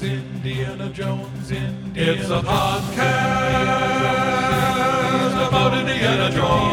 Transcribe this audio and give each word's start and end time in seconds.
Jones, 0.00 0.12
Indiana 0.12 0.88
Jones, 0.90 1.50
Indiana 1.50 2.20
It's 2.20 2.30
a 2.30 2.40
podcast 2.40 3.98
about 5.46 5.74
Indiana 5.76 6.30
Jones. 6.30 6.70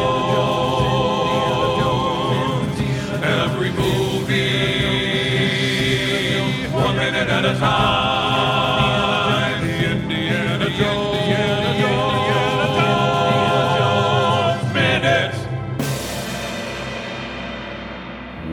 Every 3.22 3.70
movie, 3.72 4.38
one 6.72 6.96
minute 6.96 7.28
at 7.28 7.44
a 7.44 7.54
time. 7.58 8.08
Indiana 9.64 10.70
Jones. 10.70 11.18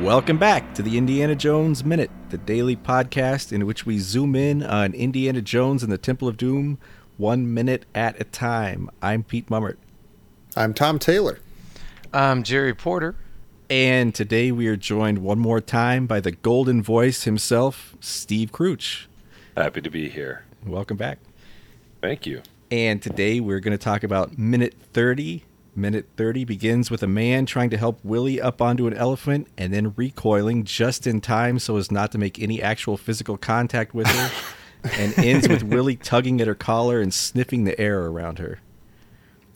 Welcome 0.05 0.37
back 0.37 0.75
to 0.75 0.83
the 0.83 0.97
Indiana 0.99 1.33
Jones 1.35 1.83
Minute, 1.83 2.11
the 2.35 2.41
daily 2.43 2.75
podcast 2.75 3.53
in 3.53 3.65
which 3.65 3.85
we 3.85 3.97
zoom 3.97 4.35
in 4.35 4.61
on 4.61 4.93
Indiana 4.93 5.41
Jones 5.41 5.83
and 5.83 5.89
the 5.89 5.97
Temple 5.97 6.27
of 6.27 6.35
Doom 6.35 6.77
one 7.15 7.53
minute 7.53 7.85
at 7.95 8.19
a 8.19 8.25
time. 8.25 8.89
I'm 9.01 9.23
Pete 9.23 9.47
Mummert, 9.47 9.77
I'm 10.53 10.73
Tom 10.73 10.99
Taylor. 10.99 11.39
I'm 12.13 12.43
Jerry 12.43 12.73
Porter. 12.73 13.15
and 13.69 14.13
today 14.13 14.51
we 14.51 14.67
are 14.67 14.75
joined 14.75 15.19
one 15.19 15.39
more 15.39 15.61
time 15.61 16.07
by 16.07 16.19
the 16.19 16.31
golden 16.31 16.83
voice 16.83 17.23
himself, 17.23 17.95
Steve 18.01 18.51
Kreuch. 18.51 19.05
Happy 19.55 19.79
to 19.79 19.89
be 19.89 20.09
here. 20.09 20.43
Welcome 20.65 20.97
back. 20.97 21.19
Thank 22.01 22.25
you. 22.25 22.41
And 22.69 23.01
today 23.01 23.39
we're 23.39 23.61
going 23.61 23.71
to 23.71 23.81
talk 23.81 24.03
about 24.03 24.37
minute 24.37 24.75
30. 24.91 25.45
Minute 25.75 26.07
30 26.15 26.45
begins 26.45 26.89
with 26.89 27.03
a 27.03 27.07
man 27.07 27.45
trying 27.45 27.69
to 27.69 27.77
help 27.77 27.99
Willie 28.03 28.39
up 28.39 28.61
onto 28.61 28.87
an 28.87 28.93
elephant 28.93 29.47
and 29.57 29.73
then 29.73 29.93
recoiling 29.97 30.63
just 30.63 31.05
in 31.05 31.19
time 31.19 31.59
so 31.59 31.75
as 31.77 31.91
not 31.91 32.11
to 32.13 32.17
make 32.17 32.39
any 32.41 32.61
actual 32.61 32.95
physical 32.97 33.37
contact 33.37 33.93
with 33.93 34.07
her, 34.07 34.31
and 34.97 35.17
ends 35.19 35.49
with 35.49 35.63
Willie 35.63 35.95
tugging 35.97 36.39
at 36.39 36.47
her 36.47 36.55
collar 36.55 37.01
and 37.01 37.13
sniffing 37.13 37.65
the 37.65 37.77
air 37.79 38.05
around 38.05 38.39
her. 38.39 38.59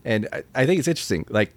And 0.04 0.28
I, 0.32 0.42
I 0.54 0.66
think 0.66 0.78
it's 0.78 0.88
interesting. 0.88 1.24
Like 1.28 1.52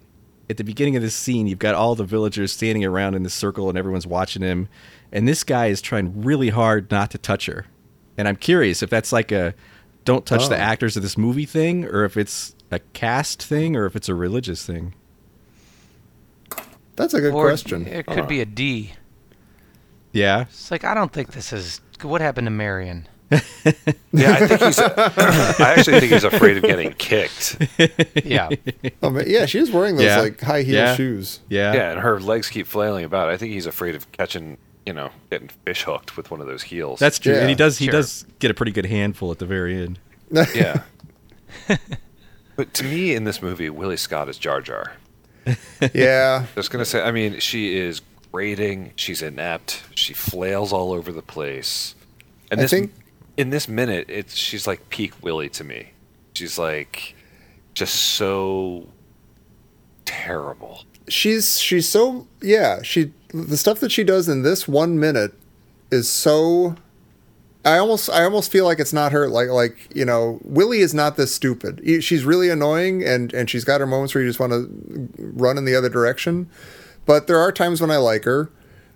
at 0.50 0.58
the 0.58 0.64
beginning 0.64 0.96
of 0.96 1.02
this 1.02 1.16
scene, 1.16 1.48
you've 1.48 1.60
got 1.60 1.76
all 1.76 1.96
the 1.96 2.04
villagers 2.06 2.52
standing 2.54 2.86
around 2.86 3.16
in 3.16 3.24
this 3.24 3.34
circle 3.34 3.68
and 3.70 3.78
everyone's 3.78 4.08
watching 4.08 4.42
him. 4.44 4.70
And 5.12 5.28
this 5.28 5.44
guy 5.44 5.68
is 5.68 5.82
trying 5.82 6.22
really 6.22 6.50
hard 6.50 6.90
not 6.90 7.12
to 7.12 7.18
touch 7.18 7.48
her. 7.48 7.66
And 8.18 8.28
I'm 8.28 8.36
curious 8.36 8.82
if 8.84 8.90
that's 8.90 9.12
like 9.12 9.32
a 9.32 9.54
don't 10.06 10.26
touch 10.26 10.50
the 10.50 10.56
Oh. 10.56 10.60
actors 10.60 10.98
of 10.98 11.04
this 11.04 11.18
movie 11.18 11.46
thing, 11.46 11.86
or 11.86 12.04
if 12.04 12.18
it's 12.18 12.56
a 12.74 12.80
caste 12.94 13.42
thing, 13.44 13.76
or 13.76 13.86
if 13.86 13.96
it's 13.96 14.10
a 14.10 14.16
religious 14.16 14.66
thing. 14.66 14.94
That's 16.96 17.14
a 17.14 17.22
good 17.22 17.34
Or 17.34 17.48
question. 17.48 17.88
It 17.88 18.06
could 18.06 18.28
be 18.28 18.42
a 18.42 18.46
D. 18.46 18.94
Yeah. 20.12 20.42
It's 20.42 20.70
like 20.70 20.84
I 20.84 20.94
don't 20.94 21.12
think 21.12 21.32
this 21.34 21.52
is. 21.54 21.82
What 22.02 22.22
happened 22.22 22.46
to 22.48 22.52
Marion? 22.52 23.08
Yeah, 24.16 24.34
I 24.34 24.46
think 24.48 24.62
he's. 24.62 24.78
I 24.80 25.74
actually 25.76 26.00
think 26.00 26.12
he's 26.12 26.24
afraid 26.24 26.58
of 26.58 26.64
getting 26.64 26.94
kicked. 26.94 27.58
Yeah. 28.24 28.50
Oh, 29.02 29.10
man, 29.10 29.24
yeah, 29.26 29.48
she 29.48 29.58
is 29.58 29.72
wearing 29.72 29.96
those 29.96 30.06
Yeah. 30.06 30.20
like 30.22 30.40
high 30.40 30.62
heel 30.62 30.76
Yeah. 30.76 30.96
shoes. 30.96 31.40
Yeah. 31.50 31.74
Yeah, 31.74 31.92
and 31.94 32.00
her 32.02 32.20
legs 32.20 32.48
keep 32.50 32.68
flailing 32.68 33.06
about. 33.06 33.30
I 33.30 33.38
think 33.38 33.54
he's 33.54 33.66
afraid 33.66 33.96
of 33.96 34.12
catching, 34.12 34.60
you 34.86 34.94
know, 34.94 35.10
getting 35.32 35.48
fish 35.66 35.82
hooked 35.84 36.16
with 36.16 36.30
one 36.30 36.42
of 36.42 36.48
those 36.48 36.62
heels. 36.62 37.00
That's 37.00 37.18
true. 37.18 37.34
Yeah. 37.34 37.40
And 37.40 37.50
he 37.50 37.56
does 37.56 37.80
he 37.80 37.86
Sure. 37.86 37.94
does 37.94 38.24
get 38.38 38.52
a 38.52 38.54
pretty 38.54 38.72
good 38.72 38.86
handful 38.86 39.32
at 39.32 39.40
the 39.40 39.48
very 39.48 39.82
end. 39.82 39.98
yeah. 40.54 40.84
but 42.56 42.74
to 42.76 42.84
me, 42.84 43.14
in 43.16 43.24
this 43.24 43.42
movie, 43.42 43.70
Willie 43.70 43.98
Scott 43.98 44.30
is 44.30 44.38
Jar 44.38 44.62
Jar. 44.62 44.94
yeah, 45.94 46.46
Just 46.56 46.72
gonna 46.72 46.86
say, 46.86 47.02
I 47.02 47.12
mean, 47.12 47.40
she 47.40 47.76
is 47.78 48.02
grating. 48.32 48.94
She's 48.96 49.22
inept. 49.22 49.84
She 49.96 50.14
flails 50.14 50.72
all 50.72 50.94
over 50.94 51.12
the 51.12 51.22
place. 51.22 51.96
And 52.50 52.60
I 52.60 52.64
this, 52.64 52.72
think- 52.72 52.94
in 53.36 53.50
this 53.50 53.68
minute, 53.68 54.06
it's 54.10 54.36
she's 54.36 54.66
like 54.68 54.90
peak 54.90 55.14
Willie 55.22 55.50
to 55.50 55.64
me. 55.64 55.92
She's 56.34 56.58
like 56.58 57.16
just 57.74 57.96
so 57.96 58.88
terrible. 60.06 60.84
she's 61.08 61.60
she's 61.60 61.88
so 61.88 62.28
yeah. 62.42 62.82
She 62.82 63.12
the 63.34 63.58
stuff 63.58 63.80
that 63.80 63.92
she 63.92 64.04
does 64.04 64.30
in 64.30 64.44
this 64.44 64.68
one 64.68 65.00
minute 65.00 65.34
is 65.92 66.08
so. 66.10 66.76
I 67.66 67.78
almost 67.78 68.10
I 68.10 68.24
almost 68.26 68.52
feel 68.52 68.66
like 68.66 68.80
it's 68.80 68.94
not 68.94 69.12
her. 69.14 69.28
Like 69.30 69.50
like 69.50 69.78
you 69.96 70.04
know, 70.06 70.40
Willie 70.44 70.80
is 70.82 70.94
not 70.94 71.16
this 71.18 71.34
stupid. 71.34 71.82
She's 72.04 72.26
really 72.26 72.50
annoying, 72.50 73.04
and 73.04 73.34
and 73.34 73.50
she's 73.50 73.64
got 73.64 73.80
her 73.80 73.88
moments 73.88 74.14
where 74.14 74.24
you 74.24 74.30
just 74.30 74.40
want 74.40 74.52
to 74.52 75.10
run 75.18 75.58
in 75.58 75.66
the 75.66 75.76
other 75.76 75.90
direction. 75.90 76.50
But 77.06 77.28
there 77.28 77.38
are 77.40 77.52
times 77.52 77.80
when 77.82 77.92
I 77.92 77.98
like 77.98 78.24
her. 78.26 78.50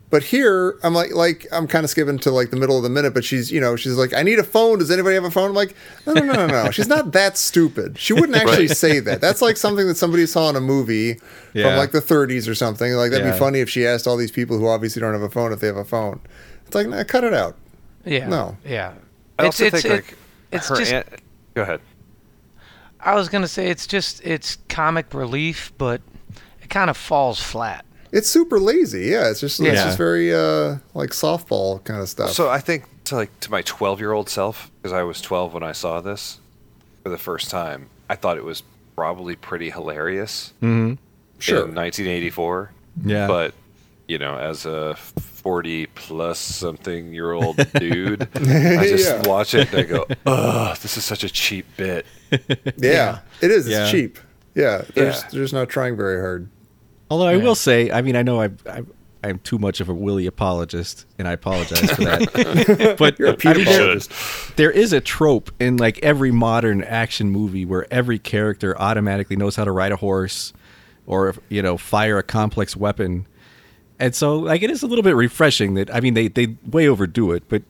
But 0.09 0.23
here, 0.23 0.79
I'm 0.83 0.93
like, 0.93 1.13
like 1.13 1.45
I'm 1.51 1.67
kind 1.67 1.83
of 1.83 1.89
skipping 1.89 2.17
to 2.19 2.31
like 2.31 2.49
the 2.49 2.55
middle 2.55 2.77
of 2.77 2.83
the 2.83 2.89
minute. 2.89 3.13
But 3.13 3.25
she's, 3.25 3.51
you 3.51 3.59
know, 3.59 3.75
she's 3.75 3.95
like, 3.97 4.13
I 4.13 4.23
need 4.23 4.39
a 4.39 4.43
phone. 4.43 4.79
Does 4.79 4.89
anybody 4.89 5.15
have 5.15 5.25
a 5.25 5.31
phone? 5.31 5.49
I'm 5.49 5.55
like, 5.55 5.75
no, 6.05 6.13
no, 6.13 6.21
no, 6.21 6.33
no, 6.33 6.47
no. 6.47 6.71
She's 6.71 6.87
not 6.87 7.11
that 7.11 7.37
stupid. 7.37 7.97
She 7.99 8.13
wouldn't 8.13 8.37
actually 8.37 8.69
say 8.69 9.01
that. 9.01 9.19
That's 9.19 9.41
like 9.41 9.57
something 9.57 9.85
that 9.87 9.95
somebody 9.95 10.25
saw 10.25 10.49
in 10.49 10.55
a 10.55 10.61
movie 10.61 11.19
Yeah. 11.53 11.63
from 11.69 11.77
like 11.77 11.91
the 11.91 11.99
30s 11.99 12.47
or 12.47 12.55
something. 12.55 12.93
Like 12.93 13.11
that'd 13.11 13.25
Yeah. 13.25 13.33
be 13.33 13.37
funny 13.37 13.59
if 13.59 13.69
she 13.69 13.85
asked 13.85 14.07
all 14.07 14.15
these 14.15 14.31
people 14.31 14.57
who 14.57 14.67
obviously 14.67 15.01
don't 15.01 15.11
have 15.11 15.21
a 15.23 15.29
phone 15.29 15.51
if 15.51 15.59
they 15.59 15.67
have 15.67 15.75
a 15.75 15.83
phone. 15.83 16.21
It's 16.65 16.73
like, 16.75 16.87
nah, 16.87 17.03
cut 17.03 17.25
it 17.25 17.33
out. 17.33 17.57
Yeah. 18.07 18.27
No. 18.27 18.57
Yeah. 18.65 18.93
I 19.39 19.45
also 19.45 19.69
think 19.69 19.85
it- 19.85 19.89
like 19.91 20.17
it's 20.51 20.69
her 20.69 20.75
just. 20.77 20.91
aunt. 20.93 21.07
Go 21.53 21.61
ahead. 21.63 21.81
I 22.99 23.15
was 23.15 23.29
gonna 23.29 23.47
say 23.47 23.67
it's 23.67 23.85
just 23.87 24.21
it's 24.25 24.57
comic 24.69 25.13
relief, 25.13 25.71
but 25.77 26.01
it 26.61 26.69
kind 26.69 26.89
of 26.89 26.97
falls 26.97 27.39
flat. 27.41 27.85
It's 28.11 28.27
super 28.29 28.59
lazy. 28.59 29.05
Yeah, 29.07 29.29
it's 29.29 29.39
just 29.39 29.59
it's 29.59 29.81
just 29.83 29.97
very 29.97 30.33
uh 30.33 30.77
like 30.93 31.11
softball 31.11 31.83
kind 31.83 32.01
of 32.01 32.09
stuff. 32.09 32.31
So 32.31 32.49
I 32.49 32.59
think 32.59 32.85
to 33.05 33.15
like 33.15 33.39
to 33.41 33.51
my 33.51 33.61
12 33.61 33.99
year 33.99 34.11
old 34.13 34.29
self, 34.29 34.71
because 34.81 34.93
I 34.93 35.03
was 35.03 35.21
12 35.21 35.53
when 35.53 35.63
I 35.63 35.71
saw 35.73 36.01
this 36.01 36.39
for 37.03 37.09
the 37.09 37.17
first 37.17 37.49
time, 37.51 37.89
I 38.09 38.15
thought 38.15 38.37
it 38.37 38.43
was 38.43 38.63
probably 38.95 39.35
pretty 39.35 39.69
hilarious 39.69 40.53
Mm-hmm. 40.61 40.95
sure. 41.39 41.67
in 41.67 41.75
1984. 41.75 42.71
Yeah. 43.05 43.27
But 43.27 43.53
you 44.07 44.17
know, 44.17 44.37
as 44.37 44.65
a 44.65 44.95
40 45.47 45.85
plus 45.95 46.39
something 46.39 47.13
year 47.13 47.31
old 47.31 47.55
dude, 47.79 48.23
I 48.35 48.85
just 48.85 49.05
Yeah. 49.09 49.25
watch 49.29 49.53
it 49.53 49.71
and 49.73 49.79
I 49.79 49.83
go, 49.83 50.05
"Ugh, 50.25 50.77
this 50.79 50.97
is 50.97 51.05
such 51.05 51.23
a 51.23 51.29
cheap 51.29 51.65
bit." 51.77 52.05
yeah, 52.77 53.19
it 53.41 53.49
is. 53.49 53.65
It's 53.65 53.69
Yeah. 53.73 53.89
cheap. 53.89 54.19
Yeah, 54.55 54.81
they're, 54.93 55.05
Yeah. 55.05 55.11
Just, 55.11 55.31
they're 55.31 55.41
just 55.43 55.53
not 55.53 55.69
trying 55.69 55.95
very 55.95 56.19
hard. 56.19 56.49
Although 57.09 57.27
I 57.27 57.35
Yeah. 57.35 57.43
will 57.45 57.55
say, 57.55 57.89
I 57.91 58.01
mean, 58.01 58.17
I 58.17 58.23
know 58.23 58.41
I, 58.41 58.49
I, 58.69 58.81
I'm 59.23 59.39
too 59.39 59.57
much 59.57 59.79
of 59.79 59.87
a 59.87 59.93
Willie 59.93 60.25
apologist, 60.27 61.05
and 61.17 61.29
I 61.29 61.31
apologize 61.31 61.91
for 61.91 62.03
that. 62.03 62.95
but 62.99 63.17
You're 63.17 63.29
a 63.29 63.31
I 63.31 63.35
Pete 63.37 63.55
mean, 63.55 63.65
there, 63.67 63.75
apologist. 63.83 64.11
there 64.57 64.71
is 64.71 64.91
a 64.91 64.99
trope 64.99 65.49
in 65.61 65.77
like 65.77 65.97
every 66.03 66.31
modern 66.31 66.83
action 66.83 67.29
movie 67.29 67.63
where 67.65 67.87
every 67.89 68.19
character 68.19 68.77
automatically 68.77 69.37
knows 69.37 69.55
how 69.55 69.63
to 69.63 69.71
ride 69.71 69.93
a 69.93 69.97
horse, 69.97 70.51
or 71.05 71.33
you 71.47 71.61
know, 71.61 71.77
fire 71.77 72.17
a 72.17 72.23
complex 72.23 72.75
weapon, 72.75 73.25
and 73.99 74.13
so 74.15 74.37
like 74.37 74.61
it 74.63 74.69
is 74.71 74.83
a 74.83 74.87
little 74.87 75.03
bit 75.03 75.15
refreshing 75.15 75.73
that 75.75 75.93
I 75.93 75.99
mean 75.99 76.13
they 76.13 76.27
they 76.27 76.55
way 76.69 76.87
overdo 76.87 77.31
it, 77.31 77.43
but 77.49 77.63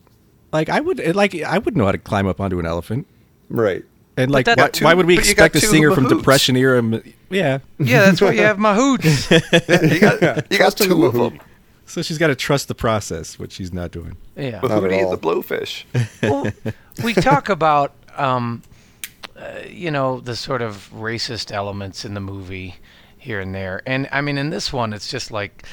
like 0.52 0.68
I 0.68 0.80
would 0.80 1.14
like 1.14 1.34
I 1.42 1.58
would 1.58 1.76
know 1.76 1.86
how 1.86 1.92
to 1.92 1.98
climb 1.98 2.26
up 2.26 2.40
onto 2.40 2.58
an 2.58 2.66
elephant. 2.66 3.06
Right. 3.48 3.84
And 4.16 4.32
like, 4.32 4.48
why, 4.48 4.68
two- 4.68 4.84
why 4.84 4.94
would 4.94 5.06
we 5.06 5.14
but 5.14 5.28
you 5.28 5.34
got 5.34 5.46
expect 5.46 5.56
a 5.56 5.60
two 5.60 5.66
singer 5.68 5.94
from. 5.94 6.08
Depression 6.08 6.56
era? 6.56 6.82
Yeah, 7.30 7.58
Yeah, 7.78 8.00
that's 8.00 8.20
why 8.20 8.32
you 8.32 8.42
have 8.42 8.56
mahouts. 8.56 9.30
you 9.92 10.00
got, 10.00 10.14
you 10.50 10.58
got 10.58 10.74
Trust 10.74 10.80
in 10.80 10.88
two 10.88 11.06
of 11.06 11.14
them. 11.14 11.38
so 11.86 12.02
she's 12.02 12.18
got 12.18 12.26
to 12.26 12.34
trust 12.34 12.66
the 12.66 12.74
process, 12.74 13.38
which 13.38 13.52
she's 13.52 13.72
not 13.72 13.92
doing. 13.92 14.16
Yeah. 14.34 14.58
Not 14.60 14.64
at 14.64 14.70
Mahooty 14.70 15.02
and 15.02 15.12
the 15.12 15.18
blowfish. 15.18 15.84
well, 16.22 16.50
we 17.04 17.14
talk 17.14 17.48
about 17.48 17.94
um, 18.16 18.62
uh, 19.36 19.60
you 19.68 19.92
know 19.92 20.18
the 20.18 20.34
sort 20.34 20.62
of 20.62 20.90
racist 20.92 21.52
elements 21.52 22.04
in 22.04 22.14
the 22.14 22.20
movie 22.20 22.74
here 23.18 23.38
and 23.38 23.54
there, 23.54 23.82
and 23.86 24.08
I 24.10 24.20
mean 24.20 24.36
in 24.36 24.50
this 24.50 24.72
one 24.72 24.92
it's 24.92 25.08
just 25.08 25.30
like. 25.30 25.64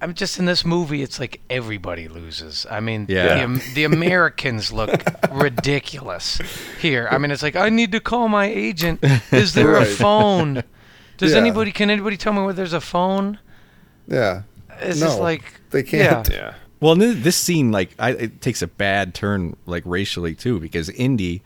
I'm 0.00 0.12
just 0.14 0.38
in 0.38 0.44
this 0.44 0.64
movie. 0.64 1.02
It's 1.02 1.18
like 1.18 1.40
everybody 1.48 2.08
loses. 2.08 2.66
I 2.70 2.80
mean, 2.80 3.06
Yeah. 3.08 3.46
the, 3.46 3.62
the 3.74 3.84
Americans 3.84 4.72
look 4.72 4.90
ridiculous 5.32 6.40
here. 6.80 7.08
I 7.10 7.18
mean, 7.18 7.30
it's 7.30 7.42
like 7.42 7.56
I 7.56 7.68
need 7.70 7.92
to 7.92 8.00
call 8.00 8.28
my 8.28 8.46
agent. 8.46 9.00
Is 9.32 9.54
there 9.54 9.76
a 9.76 9.84
phone? 9.84 10.62
Does 11.16 11.32
Yeah. 11.32 11.38
anybody? 11.38 11.72
Can 11.72 11.90
anybody 11.90 12.16
tell 12.16 12.32
me 12.32 12.42
where 12.42 12.52
there's 12.52 12.72
a 12.72 12.80
phone? 12.80 13.38
Yeah. 14.06 14.42
It's 14.80 15.00
No, 15.00 15.06
just 15.06 15.20
like 15.20 15.42
they 15.70 15.82
can't. 15.82 16.28
Yeah. 16.28 16.34
Yeah. 16.36 16.54
Well, 16.80 16.96
this 16.96 17.36
scene, 17.36 17.72
like, 17.72 17.94
I, 17.98 18.10
it 18.10 18.40
takes 18.42 18.60
a 18.60 18.66
bad 18.66 19.14
turn, 19.14 19.56
like 19.64 19.84
racially 19.86 20.34
too, 20.34 20.60
because 20.60 20.90
Indy, 20.90 21.40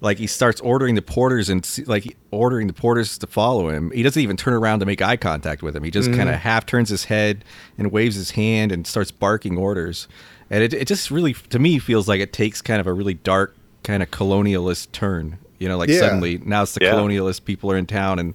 like, 0.00 0.18
he 0.18 0.26
starts 0.26 0.60
ordering 0.60 0.94
the 0.94 1.02
porters 1.02 1.48
and 1.48 1.66
like 1.86 2.16
ordering 2.30 2.66
the 2.66 2.72
porters 2.72 3.18
to 3.18 3.26
follow 3.26 3.70
him. 3.70 3.90
He 3.90 4.02
doesn't 4.02 4.20
even 4.20 4.36
turn 4.36 4.54
around 4.54 4.80
to 4.80 4.86
make 4.86 5.00
eye 5.00 5.16
contact 5.16 5.62
with 5.62 5.74
him. 5.74 5.82
He 5.82 5.90
just 5.90 6.10
kind 6.10 6.28
of 6.28 6.34
mm-hmm. 6.34 6.42
half 6.42 6.66
turns 6.66 6.88
his 6.90 7.04
head 7.04 7.44
and 7.78 7.90
waves 7.90 8.16
his 8.16 8.32
hand 8.32 8.72
and 8.72 8.86
starts 8.86 9.10
barking 9.10 9.56
orders. 9.56 10.06
And 10.50 10.62
it, 10.62 10.74
it 10.74 10.86
just 10.86 11.10
really, 11.10 11.32
to 11.32 11.58
me, 11.58 11.78
feels 11.78 12.08
like 12.08 12.20
it 12.20 12.32
takes 12.32 12.60
kind 12.62 12.80
of 12.80 12.86
a 12.86 12.92
really 12.92 13.14
dark, 13.14 13.56
kind 13.82 14.02
of 14.02 14.10
colonialist 14.10 14.92
turn. 14.92 15.38
You 15.58 15.68
know, 15.68 15.78
like 15.78 15.88
Yeah. 15.88 16.00
suddenly 16.00 16.38
now 16.38 16.62
it's 16.62 16.74
the 16.74 16.84
Yeah. 16.84 16.92
colonialist 16.92 17.44
people 17.44 17.70
are 17.70 17.76
in 17.76 17.86
town 17.86 18.18
and. 18.18 18.34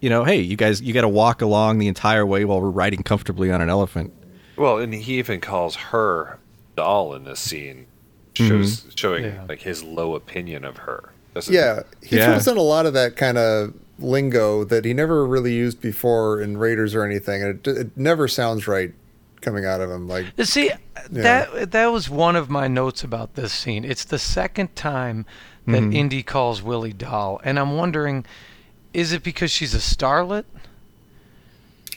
You 0.00 0.10
know, 0.10 0.22
hey, 0.22 0.38
you 0.38 0.54
guys, 0.54 0.82
you 0.82 0.92
got 0.92 1.00
to 1.00 1.08
walk 1.08 1.40
along 1.40 1.78
the 1.78 1.88
entire 1.88 2.26
way 2.26 2.44
while 2.44 2.60
we're 2.60 2.68
riding 2.68 3.02
comfortably 3.02 3.50
on 3.50 3.62
an 3.62 3.70
elephant. 3.70 4.12
Well, 4.54 4.76
and 4.76 4.92
he 4.92 5.18
even 5.18 5.40
calls 5.40 5.76
her 5.76 6.38
doll 6.76 7.14
in 7.14 7.24
this 7.24 7.40
scene 7.40 7.86
shows 8.34 8.86
showing 8.94 9.24
Yeah. 9.24 9.44
like 9.48 9.62
his 9.62 9.82
low 9.82 10.14
opinion 10.14 10.64
of 10.64 10.78
her. 10.78 11.10
doesn't 11.34 11.52
Yeah, 11.54 11.80
he 12.02 12.16
Yeah. 12.16 12.26
throws 12.26 12.46
in 12.48 12.56
a 12.56 12.62
lot 12.62 12.86
of 12.86 12.92
that 12.94 13.16
kind 13.16 13.38
of 13.38 13.74
lingo 13.98 14.64
that 14.64 14.84
he 14.84 14.92
never 14.92 15.24
really 15.26 15.52
used 15.52 15.80
before 15.80 16.40
in 16.40 16.56
Raiders 16.56 16.94
or 16.94 17.04
anything, 17.04 17.42
and 17.42 17.66
it, 17.66 17.76
it 17.76 17.96
never 17.96 18.26
sounds 18.28 18.66
right 18.68 18.92
coming 19.40 19.64
out 19.64 19.80
of 19.80 19.90
him. 19.90 20.08
Like, 20.08 20.26
See, 20.44 20.70
that 21.10 21.72
that 21.72 21.86
was 21.92 22.08
one 22.08 22.34
of 22.36 22.48
my 22.50 22.66
notes 22.68 23.04
about 23.04 23.34
this 23.34 23.52
scene. 23.52 23.84
It's 23.84 24.04
the 24.04 24.18
second 24.18 24.74
time 24.76 25.26
that 25.66 25.80
Mm-hmm. 25.82 25.92
Indy 25.92 26.22
calls 26.22 26.62
Willie 26.62 26.92
doll, 26.92 27.40
and 27.44 27.58
I'm 27.58 27.76
wondering, 27.76 28.24
is 28.92 29.12
it 29.12 29.22
because 29.22 29.50
she's 29.50 29.74
a 29.74 29.78
starlet, 29.78 30.44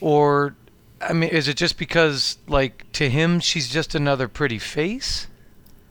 or, 0.02 0.56
I 1.02 1.14
mean, 1.14 1.30
is 1.30 1.48
it 1.48 1.58
just 1.58 1.78
because 1.78 2.38
like 2.48 2.86
to 2.94 3.10
him 3.10 3.40
she's 3.40 3.70
just 3.70 3.96
another 3.96 4.28
pretty 4.28 4.60
face? 4.60 5.28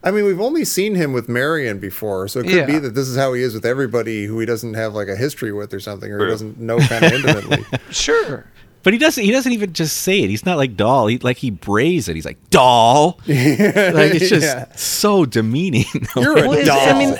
I 0.06 0.10
mean, 0.12 0.24
we've 0.24 0.40
only 0.40 0.64
seen 0.64 0.94
him 0.94 1.12
with 1.12 1.28
Marion 1.28 1.78
before, 1.80 2.28
so 2.28 2.40
it 2.40 2.44
could 2.44 2.52
Yeah. 2.54 2.64
be 2.66 2.78
that 2.78 2.94
this 2.94 3.08
is 3.08 3.16
how 3.16 3.32
he 3.32 3.42
is 3.42 3.52
with 3.54 3.66
everybody 3.66 4.24
who 4.24 4.38
he 4.38 4.46
doesn't 4.46 4.74
have 4.74 4.94
like 4.94 5.08
a 5.08 5.16
history 5.16 5.52
with 5.52 5.74
or 5.74 5.80
something, 5.80 6.10
or 6.12 6.24
he 6.24 6.30
doesn't 6.30 6.58
know 6.60 6.78
kind 6.78 7.04
of 7.04 7.12
intimately. 7.14 7.64
Sure. 7.90 8.46
But 8.84 8.92
he 8.92 9.00
doesn't. 9.00 9.24
He 9.24 9.32
doesn't 9.32 9.50
even 9.52 9.72
just 9.72 9.96
say 10.02 10.20
it. 10.20 10.30
He's 10.30 10.46
not 10.46 10.58
like 10.58 10.76
doll. 10.76 11.08
He 11.08 11.18
like 11.18 11.38
he 11.38 11.50
brays 11.50 12.08
it. 12.08 12.14
He's 12.14 12.24
like 12.24 12.38
doll. 12.50 13.18
like 13.26 13.34
it's 14.14 14.28
just 14.28 14.44
Yeah. 14.46 14.66
so 14.76 15.24
demeaning. 15.26 15.86
You're 16.16 16.38
a 16.38 16.48
Well, 16.48 16.52
is, 16.52 16.68
doll. 16.68 16.78
I 16.88 16.96
mean, 16.96 17.16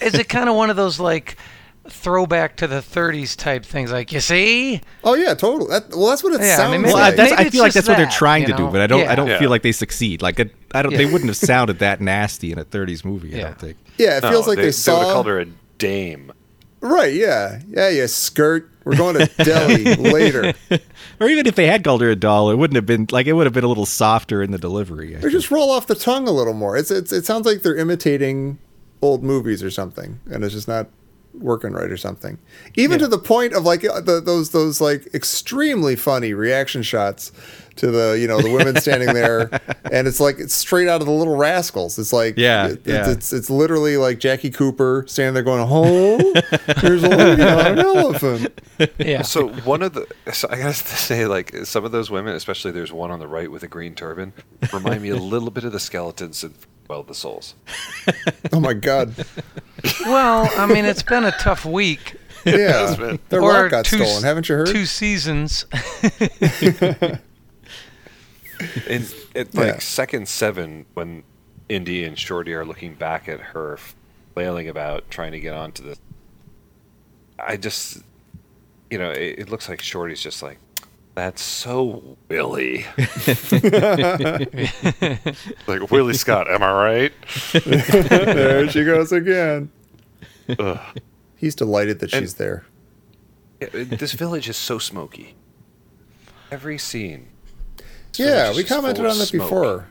is 0.00 0.14
it 0.14 0.30
kind 0.30 0.48
of 0.48 0.56
one 0.56 0.70
of 0.70 0.76
those 0.76 0.98
like 0.98 1.36
throwback 1.88 2.56
to 2.56 2.66
the 2.66 2.76
30s 2.80 3.36
type 3.36 3.64
things? 3.66 3.92
Like, 3.92 4.12
you 4.12 4.20
see? 4.20 4.80
oh 5.04 5.12
yeah, 5.14 5.34
totally. 5.34 5.68
That, 5.70 5.90
well, 5.90 6.06
that's 6.08 6.22
what 6.24 6.32
it 6.34 6.40
Yeah, 6.40 6.58
I 6.66 6.70
mean, 6.70 6.82
maybe- 6.82 6.94
like. 6.94 7.16
that's, 7.16 7.30
maybe 7.32 7.46
I 7.48 7.50
feel 7.50 7.62
like 7.62 7.72
just 7.74 7.86
that's 7.86 7.88
what 7.88 7.98
they're 8.02 8.10
trying 8.18 8.42
you 8.42 8.48
to 8.48 8.56
do, 8.56 8.68
but 8.68 8.80
I 8.80 8.86
don't. 8.86 9.00
Yeah. 9.00 9.12
I 9.12 9.14
don't 9.14 9.28
Yeah. 9.28 9.38
feel 9.38 9.50
like 9.50 9.62
they 9.62 9.72
succeed. 9.72 10.22
Like 10.22 10.40
I, 10.40 10.48
I 10.74 10.82
don't. 10.82 10.94
They 10.94 11.06
wouldn't 11.06 11.28
have 11.28 11.36
sounded 11.36 11.78
that 11.80 12.00
nasty 12.00 12.52
in 12.52 12.58
a 12.58 12.64
'30s 12.64 13.04
movie. 13.04 13.34
I 13.34 13.38
Yeah. 13.38 13.44
don't 13.44 13.58
think. 13.60 13.76
yeah, 13.98 14.16
it 14.18 14.22
No, 14.22 14.30
feels 14.30 14.46
like 14.48 14.56
they, 14.56 14.66
they, 14.66 14.72
saw. 14.72 14.98
would 14.98 15.04
have 15.06 15.12
called 15.14 15.26
her 15.26 15.40
a 15.40 15.46
dame. 15.78 16.32
Right? 16.80 17.12
Yeah, 17.12 17.60
yeah, 17.68 17.88
yeah. 17.90 18.06
Skirt. 18.06 18.70
We're 18.84 18.96
going 18.96 19.14
to 19.16 19.26
Delhi 19.44 19.94
later. 19.96 20.54
Or 21.20 21.28
even 21.28 21.46
if 21.46 21.54
they 21.54 21.66
had 21.66 21.84
called 21.84 22.00
her 22.00 22.08
a 22.08 22.16
doll, 22.16 22.50
it 22.50 22.56
wouldn't 22.56 22.76
have 22.76 22.86
been 22.86 23.06
like 23.10 23.26
it 23.26 23.34
would 23.34 23.44
have 23.46 23.52
been 23.52 23.64
a 23.64 23.68
little 23.68 23.84
softer 23.84 24.42
in 24.42 24.52
the 24.52 24.58
delivery. 24.58 25.14
I 25.14 25.18
Or 25.18 25.20
think. 25.22 25.32
just 25.32 25.50
roll 25.50 25.70
off 25.70 25.86
the 25.86 25.94
tongue 25.94 26.26
a 26.26 26.30
little 26.30 26.54
more. 26.54 26.78
It's, 26.78 26.90
it's 26.90 27.12
it 27.12 27.26
sounds 27.26 27.44
like 27.44 27.60
they're 27.60 27.76
imitating 27.76 28.58
old 29.02 29.22
movies 29.22 29.62
or 29.62 29.70
something, 29.70 30.18
and 30.30 30.42
it's 30.42 30.54
just 30.54 30.66
not 30.68 30.88
working 31.34 31.72
right 31.72 31.90
or 31.90 31.98
something. 31.98 32.38
Even 32.74 32.98
to 33.00 33.06
the 33.06 33.18
point 33.18 33.52
of 33.52 33.64
like 33.64 33.84
uh, 33.84 34.00
the, 34.00 34.18
those 34.20 34.50
those 34.50 34.80
like 34.80 35.06
extremely 35.14 35.94
funny 35.94 36.32
reaction 36.32 36.82
shots 36.82 37.32
to 37.80 37.90
the 37.90 38.18
you 38.18 38.26
know 38.28 38.40
the 38.40 38.50
women 38.50 38.76
standing 38.76 39.12
there, 39.12 39.50
and 39.92 40.06
it's 40.08 40.20
like 40.20 40.38
it's 40.38 40.54
straight 40.54 40.88
out 40.88 41.00
of 41.00 41.06
the 41.06 41.12
Little 41.12 41.36
Rascals. 41.36 41.98
It's 41.98 42.12
like 42.12 42.36
Yeah, 42.38 42.68
it- 42.68 42.82
yeah. 42.86 43.00
It's, 43.00 43.08
it's 43.08 43.32
it's 43.32 43.50
literally 43.50 43.96
like 43.96 44.20
Jackie 44.20 44.50
Cooper 44.50 45.04
standing 45.08 45.34
there 45.34 45.42
going, 45.42 45.66
"Oh, 45.68 46.18
there's 46.80 47.02
a 47.04 47.08
lady 47.08 47.42
on 47.42 47.66
an 47.66 47.78
elephant." 47.84 48.60
Yeah. 48.98 49.22
So 49.22 49.48
one 49.64 49.82
of 49.82 49.92
the, 49.94 50.06
so 50.32 50.48
I 50.50 50.56
gotta 50.56 50.72
say, 50.72 51.26
like 51.26 51.54
some 51.66 51.84
of 51.84 51.92
those 51.92 52.10
women, 52.10 52.34
especially 52.36 52.70
there's 52.70 52.92
one 52.92 53.10
on 53.10 53.18
the 53.18 53.28
right 53.28 53.50
with 53.50 53.62
a 53.62 53.68
green 53.68 53.94
turban, 53.94 54.32
remind 54.72 55.02
me 55.02 55.10
a 55.10 55.16
little 55.16 55.50
bit 55.50 55.64
of 55.64 55.72
the 55.72 55.80
skeletons 55.80 56.44
in 56.44 56.54
Well 56.88 57.02
the 57.02 57.14
Souls. 57.14 57.54
Oh 58.52 58.60
my 58.60 58.72
god, 58.74 59.14
Well, 60.06 60.48
I 60.56 60.66
mean, 60.66 60.84
it's 60.84 61.02
been 61.02 61.24
a 61.24 61.32
tough 61.32 61.64
week. 61.64 62.16
yeah, 62.46 62.94
been- 62.96 63.18
their 63.28 63.42
or 63.42 63.50
rock 63.64 63.70
got 63.70 63.84
two, 63.84 63.98
stolen. 63.98 64.22
Haven't 64.22 64.48
you 64.48 64.54
heard? 64.54 64.66
Two 64.68 64.86
seasons. 64.86 65.66
In 68.88 69.04
at 69.34 69.54
like 69.54 69.66
Yeah. 69.66 69.78
second 69.78 70.28
seven, 70.28 70.86
when 70.94 71.22
Indy 71.68 72.04
and 72.04 72.18
Shorty 72.18 72.52
are 72.54 72.64
looking 72.64 72.94
back 72.94 73.28
at 73.28 73.40
her 73.40 73.78
flailing 74.34 74.68
about 74.68 75.10
trying 75.10 75.32
to 75.32 75.40
get 75.40 75.54
onto 75.54 75.82
the, 75.82 75.96
I 77.38 77.56
just, 77.56 78.02
you 78.90 78.98
know, 78.98 79.10
it, 79.10 79.38
it 79.40 79.48
looks 79.50 79.68
like 79.68 79.80
Shorty's 79.80 80.22
just 80.22 80.42
like, 80.42 80.58
that's 81.14 81.42
so 81.42 82.16
Willie. 82.28 82.86
like 85.66 85.90
Willie 85.90 86.14
Scott, 86.14 86.50
am 86.50 86.62
I 86.62 86.72
right? 86.72 87.12
there 87.52 88.68
she 88.70 88.84
goes 88.84 89.12
again. 89.12 89.70
Ugh. 90.58 90.78
He's 91.36 91.54
delighted 91.54 92.00
that 92.00 92.12
And- 92.12 92.22
she's 92.22 92.34
there. 92.34 92.64
It- 93.60 93.98
this 93.98 94.12
village 94.12 94.48
is 94.48 94.56
so 94.56 94.78
smoky. 94.78 95.34
Every 96.50 96.78
scene. 96.78 97.28
This 98.12 98.26
Yeah, 98.26 98.54
we 98.54 98.64
commented 98.64 99.04
on 99.06 99.18
that 99.18 99.26
smoke. 99.26 99.42
before. 99.42 99.86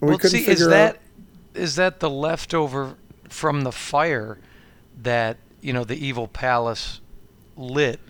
We 0.00 0.08
well, 0.08 0.18
couldn't 0.18 0.30
see, 0.30 0.44
figure 0.44 0.64
is 0.64 0.68
that 0.68 0.94
out. 0.96 1.00
is 1.54 1.76
that 1.76 2.00
the 2.00 2.10
leftover 2.10 2.96
from 3.28 3.62
the 3.62 3.72
fire 3.72 4.38
that 5.02 5.38
you 5.60 5.72
know 5.72 5.84
the 5.84 5.96
evil 5.96 6.28
palace 6.28 7.00
lit 7.56 8.00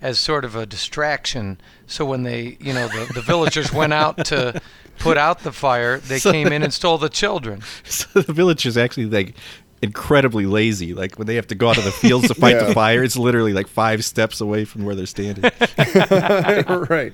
as 0.00 0.18
sort 0.18 0.44
of 0.44 0.54
a 0.56 0.66
distraction? 0.66 1.60
So 1.86 2.04
when 2.04 2.22
they, 2.22 2.56
you 2.60 2.72
know, 2.72 2.88
the, 2.88 3.10
the 3.14 3.20
villagers 3.22 3.72
went 3.72 3.92
out 3.92 4.24
to 4.26 4.60
put 4.98 5.16
out 5.18 5.40
the 5.40 5.52
fire, 5.52 5.98
they 5.98 6.18
So- 6.18 6.32
came 6.32 6.48
in 6.52 6.62
and 6.62 6.72
stole 6.72 6.98
the 6.98 7.08
children. 7.08 7.62
So 7.84 8.20
the 8.20 8.32
villagers 8.32 8.76
actually 8.76 9.06
like 9.06 9.34
incredibly 9.82 10.46
lazy. 10.46 10.94
Like 10.94 11.16
when 11.18 11.26
they 11.26 11.34
have 11.34 11.48
to 11.48 11.54
go 11.54 11.68
out 11.70 11.74
to 11.76 11.80
the 11.82 11.90
fields 11.92 12.28
to 12.28 12.34
fight 12.40 12.56
Yeah. 12.56 12.64
the 12.64 12.74
fire, 12.74 13.02
it's 13.04 13.16
literally 13.16 13.52
like 13.52 13.66
five 13.68 14.04
steps 14.04 14.40
away 14.40 14.64
from 14.64 14.84
where 14.84 14.94
they're 14.94 15.06
standing. 15.06 15.44
right. 16.88 17.12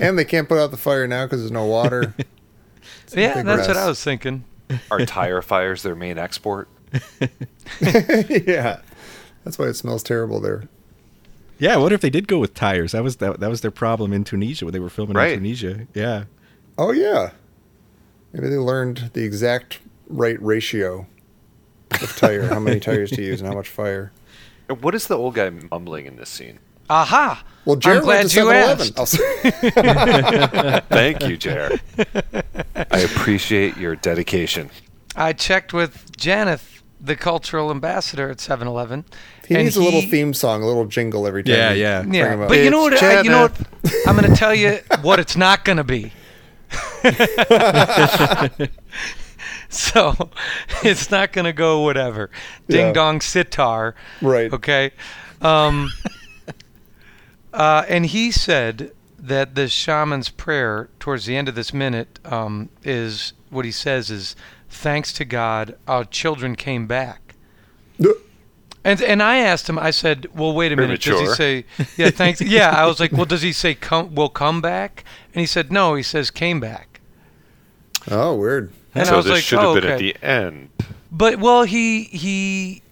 And 0.00 0.18
they 0.18 0.24
can't 0.24 0.48
put 0.48 0.58
out 0.58 0.70
the 0.70 0.76
fire 0.76 1.06
now 1.06 1.26
because 1.26 1.40
there's 1.40 1.50
no 1.52 1.66
water. 1.66 2.14
yeah, 3.14 3.34
big 3.34 3.46
that's 3.46 3.68
what. 3.68 3.76
I 3.76 3.86
was 3.88 4.02
thinking. 4.02 4.44
Are 4.90 5.04
tire 5.04 5.42
fires 5.42 5.82
their 5.82 5.94
main 5.94 6.16
export? 6.18 6.68
yeah. 7.80 8.80
That's 9.44 9.58
why 9.58 9.66
it 9.66 9.74
smells 9.74 10.02
terrible 10.02 10.40
there. 10.40 10.68
yeah, 11.58 11.74
I 11.74 11.76
wonder 11.76 11.94
if 11.94 12.00
they 12.00 12.10
did 12.10 12.26
go 12.28 12.38
with 12.38 12.54
tires. 12.54 12.92
That 12.92 13.02
was 13.04 13.16
that, 13.16 13.40
that 13.40 13.50
was 13.50 13.60
their 13.60 13.70
problem 13.70 14.12
in 14.12 14.24
Tunisia 14.24 14.64
when 14.64 14.72
they 14.72 14.80
were 14.80 14.88
filming 14.90 15.16
Right. 15.16 15.32
in 15.32 15.40
Tunisia. 15.40 15.86
Yeah. 15.94 16.24
Oh, 16.78 16.92
yeah. 16.92 17.30
Maybe 18.32 18.48
they 18.48 18.56
learned 18.56 19.10
the 19.12 19.22
exact 19.22 19.80
right 20.08 20.40
ratio 20.42 21.06
of 22.02 22.16
tire, 22.16 22.46
how 22.46 22.60
many 22.60 22.80
tires 22.80 23.10
to 23.12 23.22
use 23.22 23.40
and 23.40 23.48
how 23.48 23.54
much 23.54 23.68
fire. 23.68 24.12
What 24.80 24.94
is 24.94 25.06
the 25.06 25.16
old 25.16 25.34
guy 25.34 25.50
mumbling 25.50 26.06
in 26.06 26.16
this 26.16 26.28
scene? 26.30 26.58
Aha! 26.90 27.42
Well, 27.64 27.76
I'm 27.76 27.80
Jared 27.80 28.04
went 28.04 28.30
glad 28.30 28.30
to 28.30 28.40
you 28.40 28.50
asked. 28.50 29.18
Thank 30.88 31.26
you, 31.26 31.36
Jared. 31.36 31.80
I 32.90 32.98
appreciate 33.00 33.76
your 33.76 33.96
dedication. 33.96 34.70
I 35.16 35.32
checked 35.32 35.72
with 35.72 36.12
Janeth, 36.16 36.82
the 37.00 37.16
cultural 37.16 37.70
ambassador 37.70 38.30
at 38.30 38.38
7-Eleven. 38.38 39.04
He 39.46 39.54
needs 39.54 39.76
a 39.76 39.82
little 39.82 40.02
theme 40.02 40.34
song, 40.34 40.62
a 40.62 40.66
little 40.66 40.86
jingle 40.86 41.26
every 41.26 41.42
time. 41.42 41.54
Yeah, 41.54 41.72
yeah. 41.72 42.00
bring 42.02 42.14
Yeah, 42.14 42.34
him 42.34 42.40
up. 42.42 42.48
but 42.48 42.58
you 42.58 42.70
know 42.70 42.80
what? 42.82 43.02
I, 43.02 43.20
you 43.22 43.30
know 43.30 43.42
what? 43.42 43.60
I'm 44.06 44.16
going 44.16 44.30
to 44.30 44.36
tell 44.36 44.54
you 44.54 44.78
what 45.02 45.18
it's 45.18 45.36
not 45.36 45.64
going 45.64 45.78
to 45.78 45.84
be. 45.84 46.12
so 49.76 50.30
it's 50.82 51.10
not 51.10 51.32
going 51.32 51.44
to 51.44 51.52
go 51.52 51.80
whatever. 51.82 52.30
Ding 52.68 52.86
Yeah. 52.88 52.92
dong 52.92 53.20
sitar. 53.20 53.94
Right. 54.22 54.52
Okay. 54.52 54.92
Um, 55.42 55.90
uh, 57.52 57.84
and 57.88 58.06
he 58.06 58.30
said 58.30 58.92
that 59.18 59.54
the 59.54 59.68
shaman's 59.68 60.28
prayer 60.28 60.88
towards 61.00 61.26
the 61.26 61.36
end 61.36 61.48
of 61.48 61.54
this 61.54 61.72
minute 61.72 62.18
um, 62.24 62.68
is 62.82 63.32
what 63.50 63.64
he 63.64 63.70
says 63.70 64.10
is, 64.10 64.36
"Thanks 64.68 65.12
to 65.14 65.24
God, 65.24 65.76
our 65.86 66.04
children 66.04 66.56
came 66.56 66.86
back." 66.86 67.34
And 68.86 69.00
and 69.00 69.22
I 69.22 69.38
asked 69.38 69.66
him. 69.68 69.78
I 69.78 69.90
said, 69.92 70.26
"Well, 70.34 70.52
wait 70.52 70.70
a 70.72 70.76
minute. 70.76 71.00
Does 71.00 71.20
he 71.20 71.26
say, 71.28 71.64
yeah, 71.96 72.10
thanks? 72.10 72.40
yeah." 72.42 72.70
I 72.70 72.84
was 72.86 73.00
like, 73.00 73.12
"Well, 73.12 73.24
does 73.24 73.40
he 73.40 73.52
say 73.52 73.74
come? 73.74 74.14
Will 74.14 74.28
come 74.28 74.60
back?" 74.60 75.04
And 75.32 75.40
he 75.40 75.46
said, 75.46 75.72
"No. 75.72 75.94
He 75.94 76.02
says 76.02 76.30
came 76.30 76.60
back." 76.60 77.00
Oh, 78.10 78.34
weird. 78.34 78.72
And 78.94 79.02
I 79.02 79.06
so 79.06 79.16
was 79.16 79.24
this 79.24 79.34
like, 79.34 79.42
should 79.42 79.58
have 79.58 79.68
oh, 79.68 79.74
been 79.80 79.84
at 79.90 79.98
the 79.98 80.16
end. 80.22 80.70
But 81.10 81.38
well, 81.38 81.64
he 81.64 82.04
he, 82.04 82.82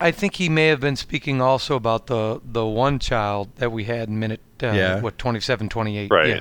I 0.00 0.10
think 0.10 0.34
he 0.36 0.48
may 0.48 0.66
have 0.68 0.80
been 0.80 0.96
speaking 0.96 1.40
also 1.40 1.76
about 1.76 2.06
the 2.06 2.40
the 2.44 2.66
one 2.66 2.98
child 2.98 3.48
that 3.56 3.72
we 3.72 3.84
had 3.84 4.08
in 4.08 4.18
minute 4.18 4.40
uh, 4.62 4.68
Yeah. 4.68 5.00
what 5.00 5.18
27, 5.18 5.68
28. 5.68 6.10
Right. 6.10 6.28
Yeah. 6.28 6.40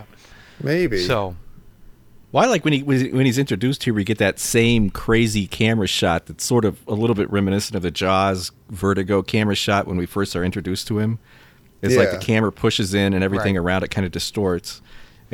Maybe. 0.61 0.99
So 0.99 1.35
Why 2.31 2.45
like 2.45 2.63
when 2.65 2.73
he 2.73 2.83
when 2.83 3.25
he's 3.25 3.37
introduced 3.37 3.83
here, 3.83 3.93
we 3.93 4.03
get 4.03 4.17
that 4.17 4.39
same 4.39 4.89
crazy 4.89 5.47
camera 5.47 5.87
shot 5.87 6.25
that's 6.25 6.43
sort 6.45 6.65
of 6.65 6.79
a 6.87 6.93
little 6.93 7.15
bit 7.15 7.29
reminiscent 7.31 7.75
of 7.75 7.81
the 7.81 7.91
Jaws 7.91 8.51
Vertigo 8.69 9.21
camera 9.21 9.55
shot 9.55 9.87
when 9.87 9.97
we 9.97 10.05
first 10.05 10.35
are 10.35 10.43
introduced 10.43 10.87
to 10.87 10.99
him. 10.99 11.19
It's 11.81 11.95
like 11.95 12.09
the 12.11 12.17
camera 12.17 12.51
pushes 12.51 12.93
in 12.95 13.13
and 13.13 13.23
everything 13.23 13.55
Right. 13.55 13.61
around 13.61 13.83
it 13.83 13.91
kind 13.91 14.05
of 14.05 14.11
distorts, 14.11 14.81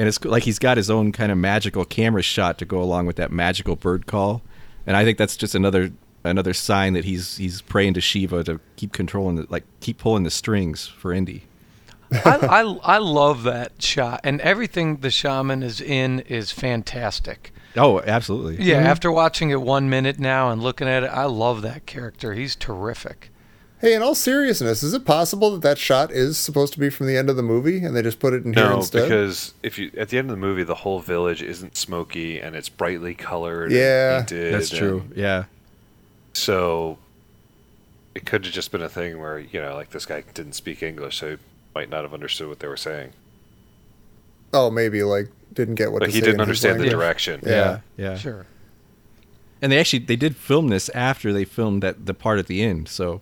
and 0.01 0.07
it's 0.07 0.25
like 0.25 0.41
he's 0.41 0.57
got 0.57 0.77
his 0.77 0.89
own 0.89 1.11
kind 1.11 1.31
of 1.31 1.37
magical 1.37 1.85
camera 1.85 2.23
shot 2.23 2.57
to 2.57 2.65
go 2.65 2.81
along 2.81 3.05
with 3.05 3.17
that 3.17 3.31
magical 3.31 3.75
bird 3.75 4.07
call, 4.07 4.41
and 4.87 4.97
I 4.97 5.03
think 5.03 5.19
that's 5.19 5.37
just 5.37 5.53
another 5.53 5.91
another 6.23 6.55
sign 6.55 6.93
that 6.93 7.05
he's 7.05 7.37
he's 7.37 7.61
praying 7.61 7.93
to 7.93 8.01
Shiva 8.01 8.43
to 8.45 8.59
keep 8.77 8.93
controlling 8.93 9.35
the 9.35 9.45
like 9.49 9.63
keep 9.79 9.99
pulling 9.99 10.23
the 10.23 10.31
strings 10.31 10.87
for 10.87 11.13
Indy. 11.13 11.43
I, 12.11 12.39
I 12.41 12.95
I 12.95 12.97
love 12.97 13.43
that 13.43 13.79
shot, 13.79 14.21
and 14.23 14.41
everything 14.41 14.97
the 14.97 15.11
shaman 15.11 15.61
is 15.61 15.79
in 15.79 16.21
is 16.21 16.51
fantastic. 16.51 17.53
Oh, 17.77 18.01
absolutely. 18.01 18.65
Yeah, 18.65 18.77
mm-hmm. 18.77 18.87
after 18.87 19.11
watching 19.11 19.51
it 19.51 19.61
one 19.61 19.87
minute 19.87 20.17
now 20.17 20.49
and 20.49 20.63
looking 20.63 20.87
at 20.87 21.03
it, 21.03 21.11
I 21.11 21.25
love 21.25 21.61
that 21.61 21.85
character. 21.85 22.33
He's 22.33 22.55
terrific. 22.55 23.30
Hey, 23.81 23.95
in 23.95 24.03
all 24.03 24.13
seriousness, 24.13 24.83
is 24.83 24.93
it 24.93 25.05
possible 25.05 25.49
that 25.51 25.61
that 25.63 25.79
shot 25.79 26.11
is 26.11 26.37
supposed 26.37 26.71
to 26.73 26.79
be 26.79 26.91
from 26.91 27.07
the 27.07 27.17
end 27.17 27.31
of 27.31 27.35
the 27.35 27.41
movie 27.41 27.83
and 27.83 27.95
they 27.95 28.03
just 28.03 28.19
put 28.19 28.31
it 28.33 28.45
in 28.45 28.53
here 28.53 28.71
instead? 28.71 28.99
No, 28.99 29.03
because 29.05 29.55
if 29.63 29.79
you 29.79 29.91
at 29.97 30.09
the 30.09 30.19
end 30.19 30.29
of 30.29 30.35
the 30.35 30.39
movie, 30.41 30.63
the 30.63 30.75
whole 30.75 30.99
village 30.99 31.41
isn't 31.41 31.75
smoky 31.75 32.39
and 32.39 32.55
it's 32.55 32.69
brightly 32.69 33.15
colored. 33.15 33.71
Yeah. 33.71 34.19
and 34.19 34.27
That's 34.53 34.69
true. 34.69 34.99
and 35.09 35.17
Yeah. 35.17 35.45
So 36.33 36.99
it 38.13 38.25
could 38.25 38.45
have 38.45 38.53
just 38.53 38.71
been 38.71 38.83
a 38.83 38.89
thing 38.89 39.19
where 39.19 39.39
you 39.39 39.59
know, 39.59 39.73
like 39.73 39.89
this 39.89 40.05
guy 40.05 40.23
didn't 40.33 40.53
speak 40.53 40.83
English, 40.83 41.17
so 41.17 41.31
he 41.31 41.37
might 41.73 41.89
not 41.89 42.03
have 42.03 42.13
understood 42.13 42.49
what 42.49 42.59
they 42.59 42.67
were 42.67 42.77
saying. 42.77 43.13
oh, 44.53 44.69
maybe 44.69 45.01
like 45.01 45.29
didn't 45.53 45.75
get 45.75 45.91
what 45.91 45.99
But 46.01 46.05
to 46.05 46.11
he 46.11 46.19
say 46.19 46.25
didn't 46.27 46.41
understand 46.41 46.75
the 46.75 46.83
language. 46.83 46.99
direction. 46.99 47.41
Yeah. 47.43 47.79
Yeah. 47.97 48.15
Sure. 48.15 48.45
And 49.59 49.71
they 49.71 49.79
actually 49.79 49.99
they 50.05 50.15
did 50.15 50.35
film 50.35 50.67
this 50.67 50.87
after 50.89 51.33
they 51.33 51.45
filmed 51.45 51.81
that 51.81 52.05
the 52.05 52.13
part 52.13 52.37
at 52.37 52.45
the 52.45 52.61
end, 52.61 52.87
so 52.87 53.21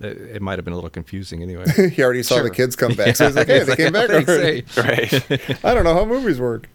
it, 0.00 0.36
it 0.36 0.42
might 0.42 0.58
have 0.58 0.64
been 0.64 0.72
a 0.72 0.76
little 0.76 0.90
confusing 0.90 1.42
anyway. 1.42 1.64
he 1.90 2.02
already 2.02 2.22
saw 2.22 2.42
the 2.42 2.50
kids 2.50 2.76
come 2.76 2.94
back, 2.94 3.16
so 3.16 3.26
he's 3.26 3.36
like, 3.36 3.46
"Hey, 3.46 3.58
It's 3.58 3.66
they 3.66 3.76
came 3.76 3.94
oh, 3.94 4.06
back 4.06 4.10
already." 4.28 4.64
Right. 4.76 5.64
I 5.64 5.74
don't 5.74 5.84
know 5.84 5.94
how 5.94 6.04
movies 6.04 6.40
work. 6.40 6.68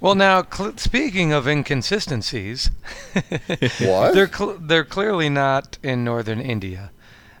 Well, 0.00 0.14
now 0.14 0.42
cl- 0.42 0.76
speaking 0.76 1.32
of 1.32 1.46
inconsistencies, 1.46 2.70
What? 3.80 4.14
they're 4.14 4.32
cl- 4.32 4.58
they're 4.58 4.84
clearly 4.84 5.28
not 5.28 5.78
in 5.82 6.04
northern 6.04 6.40
India, 6.40 6.90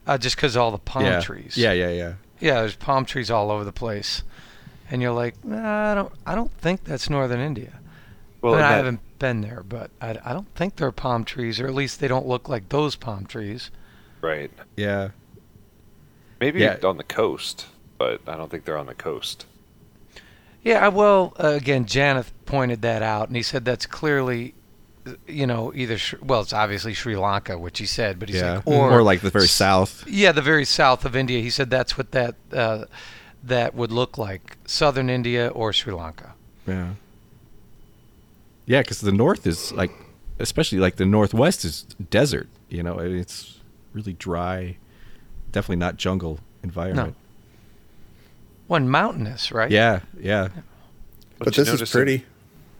uh, 0.06 0.18
just 0.18 0.36
because 0.36 0.56
all 0.56 0.70
the 0.70 0.78
palm 0.78 1.04
yeah. 1.04 1.20
trees. 1.20 1.56
Yeah, 1.56 1.72
yeah, 1.72 1.90
yeah. 1.90 2.12
yeah. 2.38 2.60
There's 2.60 2.76
palm 2.76 3.04
trees 3.04 3.30
all 3.30 3.50
over 3.50 3.64
the 3.64 3.72
place, 3.72 4.22
and 4.90 5.02
you're 5.02 5.12
like, 5.12 5.42
nah, 5.44 5.92
I 5.92 5.94
don't 5.94 6.12
I 6.26 6.34
don't 6.34 6.52
think 6.52 6.84
that's 6.84 7.10
northern 7.10 7.40
India. 7.40 7.80
Well, 8.40 8.54
I, 8.54 8.56
mean, 8.56 8.64
in 8.64 8.72
I 8.72 8.76
haven't 8.76 9.00
been 9.18 9.40
there, 9.40 9.62
but 9.68 9.90
I, 10.00 10.16
I 10.24 10.32
don't 10.32 10.52
think 10.54 10.76
they're 10.76 10.92
palm 10.92 11.24
trees, 11.24 11.60
or 11.60 11.66
at 11.66 11.74
least 11.74 12.00
they 12.00 12.08
don't 12.08 12.26
look 12.26 12.48
like 12.48 12.68
those 12.68 12.94
palm 12.94 13.26
trees. 13.26 13.70
Right. 14.20 14.50
Yeah. 14.76 15.10
Maybe 16.40 16.60
Yeah. 16.60 16.76
on 16.84 16.96
the 16.96 17.04
coast, 17.04 17.66
but 17.98 18.20
I 18.26 18.36
don't 18.36 18.50
think 18.50 18.64
they're 18.64 18.78
on 18.78 18.86
the 18.86 18.94
coast. 18.94 19.44
Yeah, 20.62 20.88
well, 20.88 21.34
uh, 21.42 21.48
again, 21.48 21.84
Janeth 21.86 22.30
pointed 22.46 22.82
that 22.82 23.02
out, 23.02 23.28
and 23.28 23.36
he 23.36 23.42
said 23.42 23.64
that's 23.64 23.86
clearly, 23.86 24.54
you 25.26 25.46
know, 25.46 25.72
either 25.74 25.96
Sh- 25.98 26.14
well, 26.22 26.40
it's 26.42 26.52
obviously 26.52 26.94
Sri 26.94 27.16
Lanka, 27.16 27.56
which 27.58 27.78
he 27.78 27.86
said, 27.86 28.18
but 28.18 28.28
he's 28.28 28.40
Yeah. 28.40 28.56
like, 28.56 28.66
or, 28.66 28.98
or 28.98 29.02
like 29.02 29.20
the 29.20 29.30
very 29.30 29.48
south. 29.48 30.04
yeah, 30.06 30.32
the 30.32 30.42
very 30.42 30.64
south 30.64 31.04
of 31.04 31.16
India. 31.16 31.40
He 31.40 31.50
said 31.50 31.70
that's 31.70 31.96
what 31.96 32.10
that 32.12 32.34
uh, 32.52 32.84
that 33.42 33.74
would 33.74 33.92
look 33.92 34.18
like, 34.18 34.56
southern 34.66 35.08
India 35.08 35.48
or 35.48 35.72
Sri 35.72 35.92
Lanka. 35.92 36.34
Yeah. 36.66 36.90
Yeah, 38.66 38.82
because 38.82 39.00
the 39.00 39.12
north 39.12 39.46
is 39.46 39.72
like, 39.72 39.92
especially 40.38 40.78
like 40.78 40.96
the 40.96 41.06
northwest 41.06 41.64
is 41.64 41.84
desert. 42.10 42.48
You 42.68 42.82
know, 42.82 42.98
it's 42.98 43.57
really 43.98 44.12
dry. 44.14 44.76
Definitely 45.52 45.76
not 45.76 45.96
jungle 45.96 46.38
environment. 46.62 47.16
One 48.66 48.88
mountainous, 48.88 49.50
right? 49.50 49.70
Yeah, 49.70 50.00
yeah. 50.20 50.48
but 51.38 51.46
Did 51.46 51.56
you 51.58 51.64
this 51.64 51.68
is 51.74 51.80
notice 51.80 51.94
in- 51.94 51.98
pretty. 51.98 52.24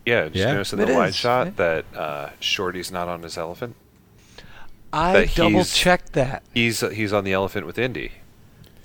yeah, 0.06 0.24
did 0.24 0.36
you 0.36 0.44
notice 0.44 0.72
in 0.72 0.80
It 0.80 0.86
the 0.86 0.94
wide 0.94 1.08
is, 1.10 1.16
shot 1.16 1.46
yeah. 1.48 1.52
that 1.56 1.84
uh, 1.96 2.30
Shorty's 2.40 2.90
not 2.92 3.08
on 3.08 3.22
his 3.22 3.36
elephant? 3.38 3.74
I 4.92 5.26
double 5.34 5.64
checked 5.64 6.12
that. 6.14 6.42
He's 6.54 6.80
he's 6.80 7.12
on 7.12 7.24
the 7.24 7.32
elephant 7.32 7.66
with 7.66 7.78
Indy. 7.78 8.12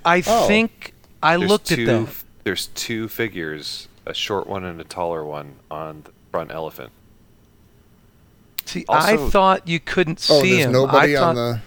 I 0.06 0.24
Oh. 0.26 0.48
think 0.48 0.94
I 1.22 1.38
There's 1.38 1.50
looked 1.50 1.68
two, 1.68 1.84
at 1.84 2.06
that. 2.06 2.16
There's 2.44 2.68
two 2.68 3.08
figures, 3.08 3.88
a 4.06 4.14
short 4.14 4.48
one 4.48 4.64
and 4.66 4.80
a 4.82 4.84
taller 4.84 5.24
one, 5.24 5.56
on 5.72 6.02
the 6.04 6.12
front 6.32 6.52
elephant. 6.52 6.92
See, 8.66 8.86
I 8.90 9.18
thought 9.18 9.68
you 9.68 9.80
couldn't 9.80 10.26
Oh, 10.30 10.42
see 10.42 10.54
there's 10.54 10.66
him. 10.66 10.72
nobody 10.74 11.16
I 11.16 11.20
thought, 11.20 11.30
on 11.30 11.36
the. 11.36 11.62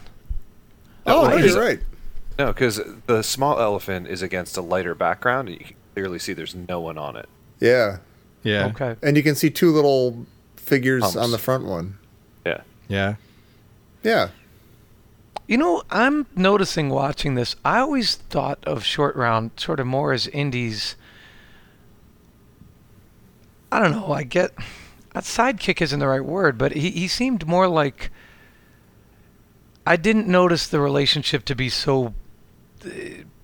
No, 1.06 1.22
Oh, 1.22 1.28
no, 1.28 1.36
you're 1.36 1.60
right. 1.60 1.80
No, 2.38 2.52
because 2.52 2.80
the 3.06 3.22
small 3.22 3.58
elephant 3.60 4.08
is 4.08 4.22
against 4.22 4.56
a 4.56 4.60
lighter 4.60 4.94
background, 4.94 5.48
and 5.48 5.58
you 5.58 5.64
can 5.66 5.76
clearly 5.94 6.18
see 6.18 6.32
there's 6.32 6.54
no 6.54 6.80
one 6.80 6.98
on 6.98 7.16
it. 7.16 7.28
Yeah, 7.60 7.98
Yeah. 8.42 8.66
Okay. 8.66 8.96
and 9.02 9.16
you 9.16 9.22
can 9.22 9.34
see 9.34 9.48
two 9.50 9.70
little 9.72 10.26
figures 10.56 11.02
Humps. 11.02 11.16
on 11.16 11.30
the 11.30 11.38
front 11.38 11.64
one. 11.64 11.96
Yeah. 12.44 12.60
Yeah. 12.88 13.14
Yeah, 14.02 14.28
You 15.48 15.56
know, 15.56 15.82
I'm 15.90 16.26
noticing 16.36 16.90
watching 16.90 17.34
this. 17.34 17.56
I 17.64 17.78
always 17.78 18.14
thought 18.16 18.58
of 18.64 18.84
Short 18.84 19.16
Round 19.16 19.50
sort 19.56 19.80
of 19.80 19.86
more 19.88 20.12
as 20.12 20.28
Indy's. 20.28 20.94
I 23.72 23.80
don't 23.80 23.90
know. 23.92 24.12
I 24.12 24.22
get 24.22 24.52
a 25.14 25.20
sidekick 25.22 25.80
isn't 25.82 25.98
the 25.98 26.06
right 26.06 26.24
word, 26.24 26.56
but 26.58 26.72
he, 26.72 26.90
he 26.90 27.08
seemed 27.08 27.46
more 27.46 27.66
like. 27.68 28.10
I 29.86 29.96
didn't 29.96 30.26
notice 30.26 30.66
the 30.66 30.80
relationship 30.80 31.44
to 31.46 31.54
be 31.54 31.68
so 31.68 32.14
uh, 32.84 32.88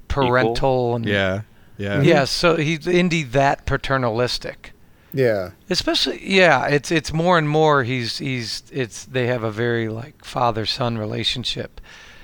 parental 0.08 0.94
and 0.96 1.04
Yeah. 1.06 1.42
Yeah. 1.78 2.02
yeah. 2.02 2.24
So 2.24 2.56
he's 2.56 2.86
Indy 2.86 3.22
that 3.24 3.64
paternalistic. 3.66 4.72
yeah, 5.14 5.50
Especially, 5.70 6.20
yeah, 6.22 6.66
it's 6.68 6.90
it's 6.90 7.12
more 7.12 7.38
and 7.38 7.48
more. 7.48 7.84
He's 7.84 8.18
he's 8.18 8.62
it's 8.72 9.04
they 9.04 9.26
have 9.26 9.42
a 9.42 9.50
very 9.50 9.88
like 9.88 10.24
father 10.24 10.66
son 10.66 10.98
relationship. 10.98 11.80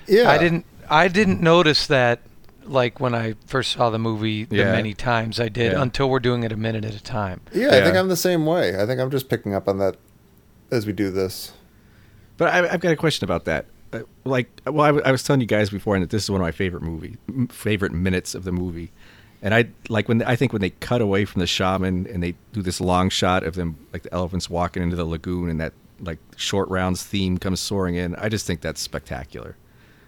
yeah. 0.06 0.30
I 0.30 0.38
didn't 0.38 0.64
I 0.90 1.08
didn't 1.08 1.40
notice 1.40 1.86
that 1.86 2.20
like 2.64 3.00
when 3.00 3.14
I 3.14 3.34
first 3.46 3.72
saw 3.72 3.88
the 3.90 3.98
movie 3.98 4.44
the 4.44 4.56
Yeah. 4.56 4.72
many 4.72 4.94
times 4.94 5.40
I 5.40 5.48
did 5.48 5.72
Yeah. 5.72 5.82
until 5.82 6.08
we're 6.10 6.18
doing 6.20 6.42
it 6.44 6.52
a 6.52 6.56
minute 6.56 6.84
at 6.84 6.94
a 6.94 7.02
time. 7.02 7.40
Yeah, 7.52 7.68
I 7.68 7.80
think 7.82 7.96
I'm 7.96 8.08
the 8.08 8.16
same 8.16 8.44
way. 8.46 8.80
I 8.80 8.84
think 8.86 9.00
I'm 9.00 9.10
just 9.10 9.28
picking 9.30 9.54
up 9.54 9.68
on 9.68 9.78
that 9.78 9.96
as 10.70 10.86
we 10.86 10.92
do 10.92 11.10
this. 11.10 11.52
But 12.36 12.52
I, 12.54 12.68
I've 12.72 12.80
got 12.80 12.92
a 12.92 12.96
question 12.96 13.24
about 13.24 13.44
that. 13.46 13.64
Uh, 13.92 14.00
like, 14.24 14.48
well, 14.66 14.82
I, 14.82 14.88
w- 14.88 15.02
I 15.04 15.10
was 15.12 15.22
telling 15.22 15.40
you 15.40 15.46
guys 15.46 15.70
before, 15.70 15.94
and 15.96 16.02
that 16.02 16.10
this 16.10 16.24
is 16.24 16.30
one 16.30 16.40
of 16.40 16.44
my 16.44 16.50
favorite 16.52 16.82
movie, 16.82 17.16
m- 17.28 17.48
favorite 17.48 17.92
minutes 17.92 18.34
of 18.34 18.44
the 18.44 18.52
movie. 18.52 18.90
And 19.40 19.54
I 19.54 19.68
like 19.88 20.08
when 20.08 20.22
I 20.22 20.36
think 20.36 20.52
when 20.52 20.60
they 20.60 20.70
cut 20.70 21.00
away 21.00 21.24
from 21.24 21.40
the 21.40 21.46
shaman 21.46 22.06
and 22.08 22.22
they 22.22 22.34
do 22.52 22.60
this 22.60 22.80
long 22.80 23.08
shot 23.08 23.44
of 23.44 23.54
them, 23.54 23.76
like 23.92 24.02
the 24.02 24.12
elephants 24.12 24.50
walking 24.50 24.82
into 24.82 24.96
the 24.96 25.04
lagoon, 25.04 25.48
and 25.48 25.60
that 25.60 25.72
like 26.00 26.18
short 26.36 26.68
rounds 26.68 27.02
theme 27.02 27.38
comes 27.38 27.60
soaring 27.60 27.94
in. 27.94 28.14
I 28.16 28.28
just 28.28 28.46
think 28.46 28.60
that's 28.60 28.80
spectacular. 28.80 29.56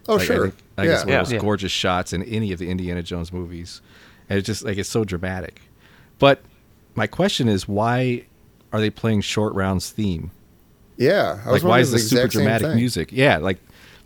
Oh, 0.09 0.15
Like, 0.15 0.23
I 0.23 0.25
sure. 0.25 0.43
think, 0.49 0.55
I 0.77 0.83
think 0.83 0.93
it's 0.95 1.05
yeah. 1.05 1.07
one 1.13 1.21
of 1.21 1.27
those 1.27 1.33
Yeah. 1.35 1.39
gorgeous 1.41 1.73
shots 1.73 2.13
in 2.13 2.23
any 2.25 2.53
of 2.53 2.59
the 2.59 2.69
Indiana 2.71 3.03
Jones 3.03 3.33
movies, 3.33 3.81
and 4.29 4.39
it's 4.39 4.47
just 4.47 4.65
like 4.65 4.77
it's 4.79 4.89
so 4.89 5.05
dramatic. 5.05 5.63
But 6.19 6.43
my 6.97 7.07
question 7.07 7.49
is, 7.49 7.67
why 7.69 8.25
are 8.73 8.81
they 8.81 8.91
playing 8.91 9.21
Short 9.23 9.55
Round's 9.55 9.91
theme? 9.91 10.33
Yeah. 10.97 11.41
I 11.47 11.53
was 11.53 11.63
like 11.63 11.63
why 11.63 11.69
wondering 11.79 11.83
is 11.83 11.91
the 11.93 11.97
this 11.99 12.11
super 12.11 12.29
dramatic 12.29 12.75
music 12.75 13.09
yeah 13.13 13.39
like 13.39 13.59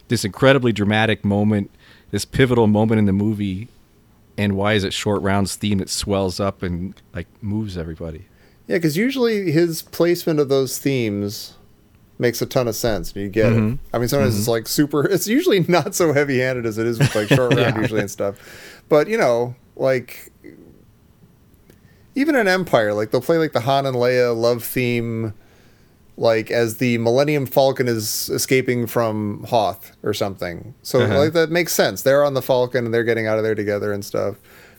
this 0.08 0.24
incredibly 0.24 0.72
dramatic 0.72 1.24
moment 1.24 1.70
this 2.10 2.24
pivotal 2.24 2.66
moment 2.66 2.98
in 2.98 3.06
the 3.06 3.12
movie 3.12 3.68
and 4.38 4.56
why 4.56 4.74
is 4.74 4.84
it 4.84 4.92
short 4.92 5.20
round's 5.22 5.56
theme 5.56 5.78
that 5.78 5.88
swells 5.88 6.38
up 6.40 6.62
and 6.62 7.00
like 7.14 7.26
moves 7.42 7.76
everybody 7.76 8.26
Yeah, 8.66 8.76
because 8.76 8.96
usually 8.96 9.50
his 9.52 9.82
placement 9.82 10.40
of 10.40 10.48
those 10.48 10.78
themes 10.78 11.54
makes 12.18 12.40
a 12.40 12.46
ton 12.46 12.68
of 12.68 12.76
sense. 12.76 13.14
You 13.16 13.28
get 13.28 13.52
it. 13.52 13.58
Mhm. 13.58 13.78
I 13.92 13.98
mean, 13.98 14.06
sometimes 14.08 14.38
it's 14.38 14.46
like 14.48 14.68
super. 14.68 15.04
It's 15.10 15.26
usually 15.26 15.60
not 15.68 15.94
so 15.96 16.12
heavy-handed 16.12 16.64
as 16.64 16.78
it 16.78 16.86
is 16.86 16.98
with 16.98 17.12
like 17.14 17.26
short 17.28 17.52
round 17.54 17.74
Yeah. 17.76 17.80
usually 17.80 18.00
and 18.00 18.10
stuff. 18.10 18.36
But 18.88 19.08
you 19.08 19.18
know, 19.18 19.56
like 19.76 20.30
even 22.14 22.36
in 22.36 22.46
Empire, 22.46 22.94
like 22.94 23.10
they'll 23.10 23.20
play 23.20 23.38
like 23.38 23.52
the 23.52 23.60
Han 23.60 23.86
and 23.86 23.96
Leia 23.96 24.36
love 24.36 24.62
theme, 24.62 25.34
like 26.16 26.50
as 26.50 26.76
the 26.76 26.96
Millennium 26.98 27.44
Falcon 27.46 27.88
is 27.88 28.28
escaping 28.30 28.86
from 28.86 29.44
Hoth 29.48 29.96
or 30.02 30.14
something. 30.14 30.74
So 30.82 31.00
Uh-huh. 31.02 31.18
like 31.18 31.32
that 31.32 31.50
makes 31.50 31.72
sense. 31.72 32.02
They're 32.02 32.24
on 32.24 32.34
the 32.34 32.42
Falcon 32.42 32.84
and 32.84 32.94
they're 32.94 33.02
getting 33.04 33.26
out 33.26 33.36
of 33.38 33.44
there 33.44 33.54
together 33.56 33.92
and 33.92 34.04
stuff. 34.04 34.36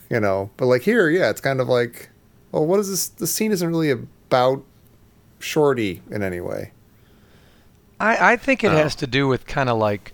You 0.09 0.19
know, 0.19 0.49
but 0.57 0.67
like 0.67 0.83
here, 0.83 1.09
yeah, 1.09 1.29
it's 1.31 1.41
kind 1.41 1.59
of 1.59 1.67
like, 1.67 2.09
well, 2.51 2.65
what 2.65 2.79
is 2.79 2.89
this? 2.89 3.07
The 3.07 3.25
scene 3.27 3.51
isn't 3.51 3.67
really 3.67 3.89
about 3.89 4.63
Shorty 5.39 6.01
in 6.11 6.21
any 6.23 6.39
way. 6.39 6.71
I, 7.99 8.33
I 8.33 8.37
think 8.37 8.63
it 8.63 8.67
Oh. 8.71 8.77
has 8.77 8.95
to 8.95 9.07
do 9.07 9.27
with 9.27 9.45
kind 9.47 9.67
of 9.69 9.77
like 9.77 10.13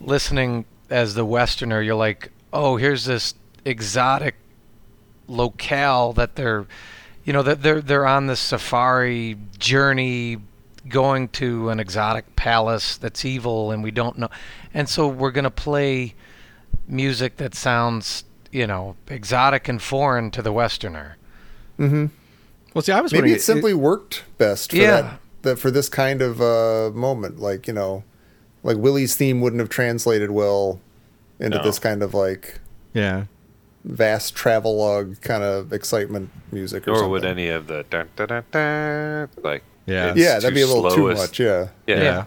listening 0.00 0.64
as 0.90 1.14
the 1.14 1.24
Westerner. 1.24 1.82
You're 1.82 1.94
like, 1.96 2.30
oh, 2.52 2.76
here's 2.76 3.04
this 3.04 3.34
exotic 3.64 4.36
locale 5.28 6.12
that 6.14 6.36
they're, 6.36 6.66
you 7.24 7.32
know, 7.32 7.42
that 7.42 7.62
they're 7.62 7.80
they're 7.80 8.06
on 8.06 8.26
this 8.26 8.40
safari 8.40 9.36
journey, 9.58 10.38
going 10.88 11.28
to 11.28 11.68
an 11.70 11.78
exotic 11.80 12.34
palace 12.36 12.96
that's 12.96 13.24
evil, 13.24 13.70
and 13.70 13.82
we 13.82 13.90
don't 13.90 14.18
know, 14.18 14.28
and 14.74 14.88
so 14.88 15.06
we're 15.08 15.30
gonna 15.30 15.50
play 15.50 16.14
music 16.88 17.36
that 17.36 17.54
sounds, 17.54 18.24
you 18.50 18.66
know, 18.66 18.96
exotic 19.08 19.68
and 19.68 19.80
foreign 19.80 20.30
to 20.32 20.42
the 20.42 20.52
Westerner. 20.52 21.16
Mm-hmm. 21.78 22.06
well 22.74 22.82
see 22.82 22.92
i 22.92 23.00
was 23.00 23.12
Maybe 23.12 23.32
it 23.32 23.40
simply 23.42 23.72
worked 23.74 24.24
best 24.38 24.70
for 24.70 24.76
Yeah. 24.76 25.00
that, 25.00 25.20
that 25.42 25.58
for 25.58 25.70
this 25.70 25.88
kind 25.88 26.20
of 26.22 26.40
uh, 26.40 26.90
moment. 26.94 27.40
Like 27.40 27.66
you 27.66 27.72
know, 27.72 28.04
like 28.62 28.76
Willie's 28.76 29.16
theme 29.16 29.40
wouldn't 29.40 29.60
have 29.60 29.68
translated 29.70 30.30
well 30.30 30.80
into 31.40 31.58
No. 31.58 31.64
this 31.64 31.78
kind 31.78 32.02
of 32.02 32.12
like 32.14 32.60
yeah 32.92 33.24
vast 33.84 34.34
travelogue 34.36 35.20
kind 35.22 35.42
of 35.42 35.72
excitement 35.72 36.30
music. 36.52 36.86
Or 36.86 36.90
Nor 36.90 36.96
something. 36.98 37.10
would 37.10 37.24
any 37.24 37.48
of 37.48 37.66
the 37.66 37.84
dun, 37.90 38.08
dun, 38.16 38.28
dun, 38.28 38.44
dun, 38.52 39.28
like 39.42 39.64
Yeah. 39.86 40.10
it's 40.10 40.20
Yeah, 40.20 40.34
that'd 40.38 40.54
be 40.54 40.62
a 40.62 40.66
little 40.66 40.90
too 40.90 41.14
much. 41.14 41.38
Yeah. 41.38 41.68
Yeah. 41.86 42.02
Yeah. 42.02 42.24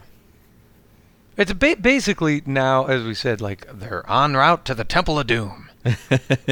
It's 1.38 1.54
ba- 1.54 1.78
basically 1.80 2.42
now, 2.46 2.86
as 2.86 3.04
we 3.04 3.14
said, 3.14 3.42
like 3.42 3.68
they're 3.72 4.10
en 4.10 4.36
route 4.36 4.66
to 4.66 4.74
the 4.74 4.84
Temple 4.84 5.20
of 5.20 5.28
Doom. 5.28 5.70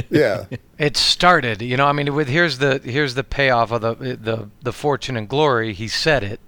Yeah. 0.10 0.46
It 0.78 0.96
started, 0.98 1.62
you 1.62 1.78
know. 1.78 1.88
I 1.88 1.94
mean, 1.94 2.14
with 2.14 2.28
here's 2.28 2.60
the 2.60 2.80
here's 2.84 3.16
the 3.16 3.24
payoff 3.24 3.72
of 3.72 3.82
the 3.82 3.96
the 4.16 4.50
the 4.62 4.74
fortune 4.74 5.18
and 5.18 5.28
glory. 5.28 5.74
He 5.74 5.88
said 5.88 6.24
it, 6.24 6.40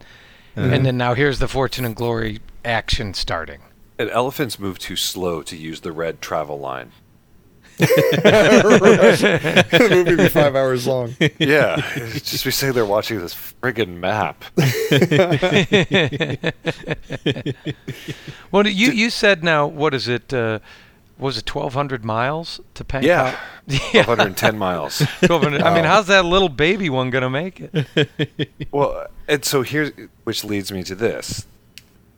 mm-hmm. 0.55 0.73
and 0.73 0.85
then 0.85 0.97
now 0.97 1.13
here's 1.13 1.39
the 1.39 1.47
fortune 1.47 1.85
and 1.85 1.95
glory 1.95 2.41
action 2.63 3.13
starting. 3.13 3.61
And 3.97 4.09
elephants 4.09 4.59
move 4.59 4.77
too 4.77 4.95
slow 4.95 5.41
to 5.43 5.55
use 5.55 5.81
the 5.81 5.91
red 5.91 6.21
travel 6.21 6.59
line. 6.59 6.91
The 7.77 9.87
movie 9.91 10.15
be 10.15 10.29
five 10.29 10.55
hours 10.61 10.87
long. 10.87 11.15
Yeah, 11.37 11.75
just 11.95 12.45
be 12.45 12.51
sitting 12.51 12.75
they're 12.75 12.85
watching 12.85 13.19
this 13.19 13.33
friggin' 13.33 13.97
map. 13.97 14.45
Well, 18.51 18.67
you 18.67 18.91
you 18.91 19.09
said 19.09 19.43
now 19.43 19.67
what 19.67 19.93
is 19.93 20.07
it? 20.07 20.33
Uh, 20.33 20.59
was 21.17 21.37
it 21.37 21.53
1,200 21.53 22.03
miles 22.03 22.59
to 22.73 22.83
Pankot? 22.83 23.03
Yeah, 23.03 23.39
yeah. 23.67 24.05
110 24.05 24.57
miles. 24.57 24.99
1,200 24.99 25.61
I 25.61 25.73
mean, 25.73 25.85
how's 25.85 26.07
that 26.07 26.25
little 26.25 26.49
baby 26.49 26.89
one 26.89 27.09
gonna 27.09 27.29
make 27.29 27.61
it? 27.61 28.49
Well, 28.71 29.07
and 29.27 29.45
so 29.45 29.61
here's 29.61 29.91
which 30.25 30.43
leads 30.43 30.71
me 30.71 30.83
to 30.83 30.95
this. 30.95 31.45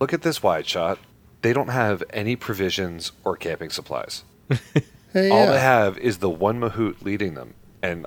Look 0.00 0.12
at 0.12 0.22
this 0.22 0.42
wide 0.42 0.66
shot. 0.66 0.98
They 1.42 1.52
don't 1.52 1.68
have 1.68 2.02
any 2.10 2.34
provisions 2.34 3.12
or 3.24 3.36
camping 3.36 3.70
supplies. 3.70 4.24
Hey, 5.12 5.30
All 5.30 5.46
they 5.46 5.58
have 5.60 5.96
is 5.98 6.18
the 6.18 6.28
one 6.28 6.60
mahout 6.60 7.02
leading 7.02 7.34
them, 7.34 7.54
and 7.82 8.06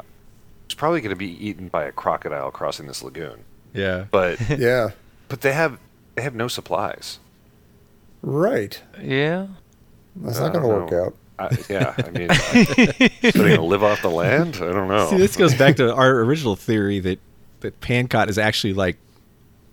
it's 0.66 0.76
probably 0.76 1.02
going 1.02 1.10
to 1.12 1.16
be 1.16 1.46
eaten 1.46 1.68
by 1.68 1.86
a 1.86 1.92
crocodile 1.92 2.52
crossing 2.52 2.88
this 2.88 3.04
lagoon. 3.04 3.44
Yeah. 3.74 4.06
But 4.12 4.40
yeah. 4.60 4.92
but 5.28 5.42
they 5.42 5.54
have 5.54 5.80
they 6.16 6.22
have 6.22 6.36
no 6.36 6.48
supplies. 6.48 7.20
Right. 8.22 8.82
Yeah. 9.02 9.48
That's 10.16 10.40
I 10.40 10.44
not 10.48 10.54
going 10.54 10.64
to 10.64 10.68
work 10.96 11.06
out. 11.08 11.16
I, 11.40 11.58
yeah, 11.70 11.96
I 11.98 12.10
mean, 12.12 12.28
I, 12.30 12.34
are 12.34 13.32
they 13.32 13.32
going 13.32 13.56
to 13.56 13.62
live 13.64 13.84
off 13.84 14.02
the 14.04 14.10
land? 14.12 14.58
I 14.58 14.72
don't 14.72 14.88
know. 14.90 15.10
See, 15.10 15.18
this 15.18 15.36
goes 15.36 15.56
back 15.56 15.78
to 15.78 15.92
our 15.94 16.20
original 16.20 16.56
theory 16.56 17.00
that 17.00 17.20
that 17.62 17.80
Pankot 17.82 18.28
is 18.28 18.38
actually 18.38 18.74
like, 18.74 18.98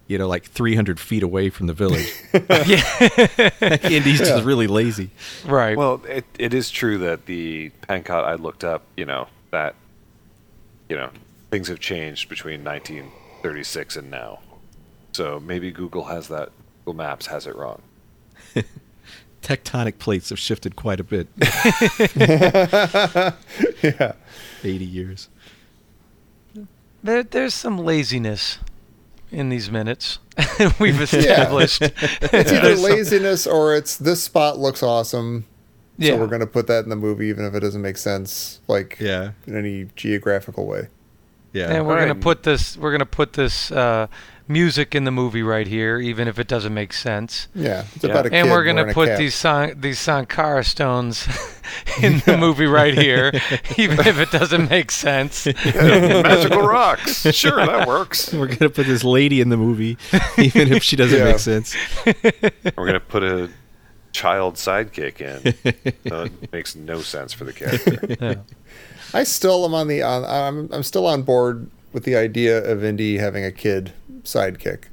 you 0.09 0.17
know, 0.17 0.27
like 0.27 0.45
300 0.45 0.99
feet 0.99 1.23
away 1.23 1.50
from 1.50 1.67
the 1.69 1.75
village. 1.75 2.12
Yeah. 2.49 2.81
Indy's 3.83 4.19
just 4.19 4.45
really 4.45 4.67
lazy. 4.67 5.11
right. 5.45 5.77
Well, 5.77 6.03
it, 6.09 6.25
it 6.38 6.55
is 6.55 6.71
true 6.71 6.99
that 6.99 7.27
the 7.27 7.71
Pankot 7.83 8.25
I 8.25 8.35
looked 8.35 8.65
up, 8.65 8.83
you 8.97 9.05
know, 9.05 9.29
that, 9.50 9.75
you 10.88 10.97
know, 10.97 11.11
things 11.50 11.69
have 11.69 11.79
changed 11.79 12.29
between 12.29 12.65
1936 12.65 13.97
and 13.97 14.11
now. 14.11 14.41
So 15.12 15.41
maybe 15.41 15.71
Google 15.71 16.05
has 16.05 16.29
that, 16.29 16.50
Google 16.85 16.95
Maps 16.95 17.27
has 17.27 17.47
it 17.47 17.55
wrong. 17.55 17.83
Tectonic 19.43 19.99
plates 19.99 20.31
have 20.31 20.38
shifted 20.38 20.75
quite 20.77 21.00
a 21.00 21.05
bit. 21.05 21.29
Yeah. 23.83 24.12
80 24.65 24.85
years. 24.85 25.29
There, 27.03 27.23
there's 27.23 27.55
some 27.55 27.79
laziness 27.79 28.59
in 29.30 29.49
these 29.49 29.70
minutes. 29.70 30.18
We've 30.80 31.00
established. 31.00 31.82
It's 31.82 32.52
either 32.52 32.75
laziness 32.76 33.47
or 33.47 33.75
it's 33.75 33.97
this 33.97 34.23
spot 34.23 34.58
looks 34.58 34.82
awesome. 34.82 35.47
Yeah. 35.97 36.12
So 36.12 36.20
we're 36.20 36.26
going 36.28 36.40
to 36.40 36.47
put 36.47 36.66
that 36.68 36.85
in 36.85 36.90
the 36.90 36.97
movie, 36.97 37.26
even 37.26 37.44
if 37.44 37.54
it 37.54 37.61
doesn't 37.61 37.82
make 37.82 37.97
sense, 37.97 38.61
like 38.68 38.99
Yeah. 39.00 39.32
in 39.47 39.56
any 39.56 39.88
geographical 39.97 40.66
way. 40.66 40.88
Yeah. 41.52 41.73
and 41.73 41.87
we're 41.87 41.94
Alright. 41.94 42.08
gonna 42.08 42.20
put 42.20 42.42
this. 42.42 42.76
We're 42.76 42.92
gonna 42.92 43.06
put 43.06 43.32
this 43.32 43.73
uh, 43.73 44.06
music 44.49 44.95
in 44.95 45.05
the 45.05 45.11
movie 45.11 45.43
right 45.43 45.67
here, 45.67 45.99
even 45.99 46.26
if 46.28 46.38
it 46.38 46.49
doesn't 46.49 46.73
make 46.75 46.93
sense. 46.93 47.49
Yeah. 47.55 47.85
It's 47.95 48.05
Yeah. 48.05 48.11
about 48.11 48.26
a 48.26 48.35
And 48.35 48.50
we're 48.50 48.64
gonna 48.64 48.93
put 48.93 49.09
cap. 49.09 49.19
these 49.19 49.35
san- 49.35 49.81
these 49.81 49.99
Sankara 49.99 50.64
stones 50.64 51.26
in 52.02 52.21
the 52.26 52.37
movie 52.37 52.67
right 52.67 52.95
here, 52.95 53.32
even 53.76 54.00
if 54.06 54.19
it 54.19 54.30
doesn't 54.30 54.71
make 54.71 54.91
sense. 54.91 55.47
Magical 55.65 56.63
rocks. 56.63 57.23
Sure, 57.34 57.65
that 57.65 57.87
works. 57.87 58.32
We're 58.32 58.47
going 58.47 58.58
to 58.58 58.71
put 58.71 58.87
this 58.87 59.04
lady 59.04 59.41
in 59.41 59.49
the 59.50 59.56
movie, 59.56 59.99
even 60.39 60.73
if 60.73 60.82
she 60.82 60.97
doesn't 60.97 61.19
Yeah. 61.19 61.25
make 61.25 61.39
sense. 61.39 61.76
We're 62.06 62.87
going 62.87 62.95
to 62.95 63.00
put 63.00 63.23
a 63.23 63.50
child 64.13 64.54
sidekick 64.54 65.21
in. 65.21 65.93
So 66.08 66.23
it 66.25 66.52
makes 66.52 66.75
no 66.75 67.00
sense 67.02 67.32
for 67.32 67.45
the 67.45 67.52
character. 67.52 68.43
I 69.15 69.25
still 69.25 69.65
am 69.65 69.75
on 69.75 69.89
the 69.89 70.02
on. 70.02 70.25
I'm 70.25 70.69
I'm 70.73 70.82
still 70.82 71.06
on 71.06 71.23
board 71.23 71.71
with 71.93 72.05
the 72.05 72.17
idea 72.17 72.63
of 72.71 72.85
Indy 72.85 73.19
having 73.19 73.45
a 73.45 73.53
kid 73.53 73.93
sidekick, 74.23 74.85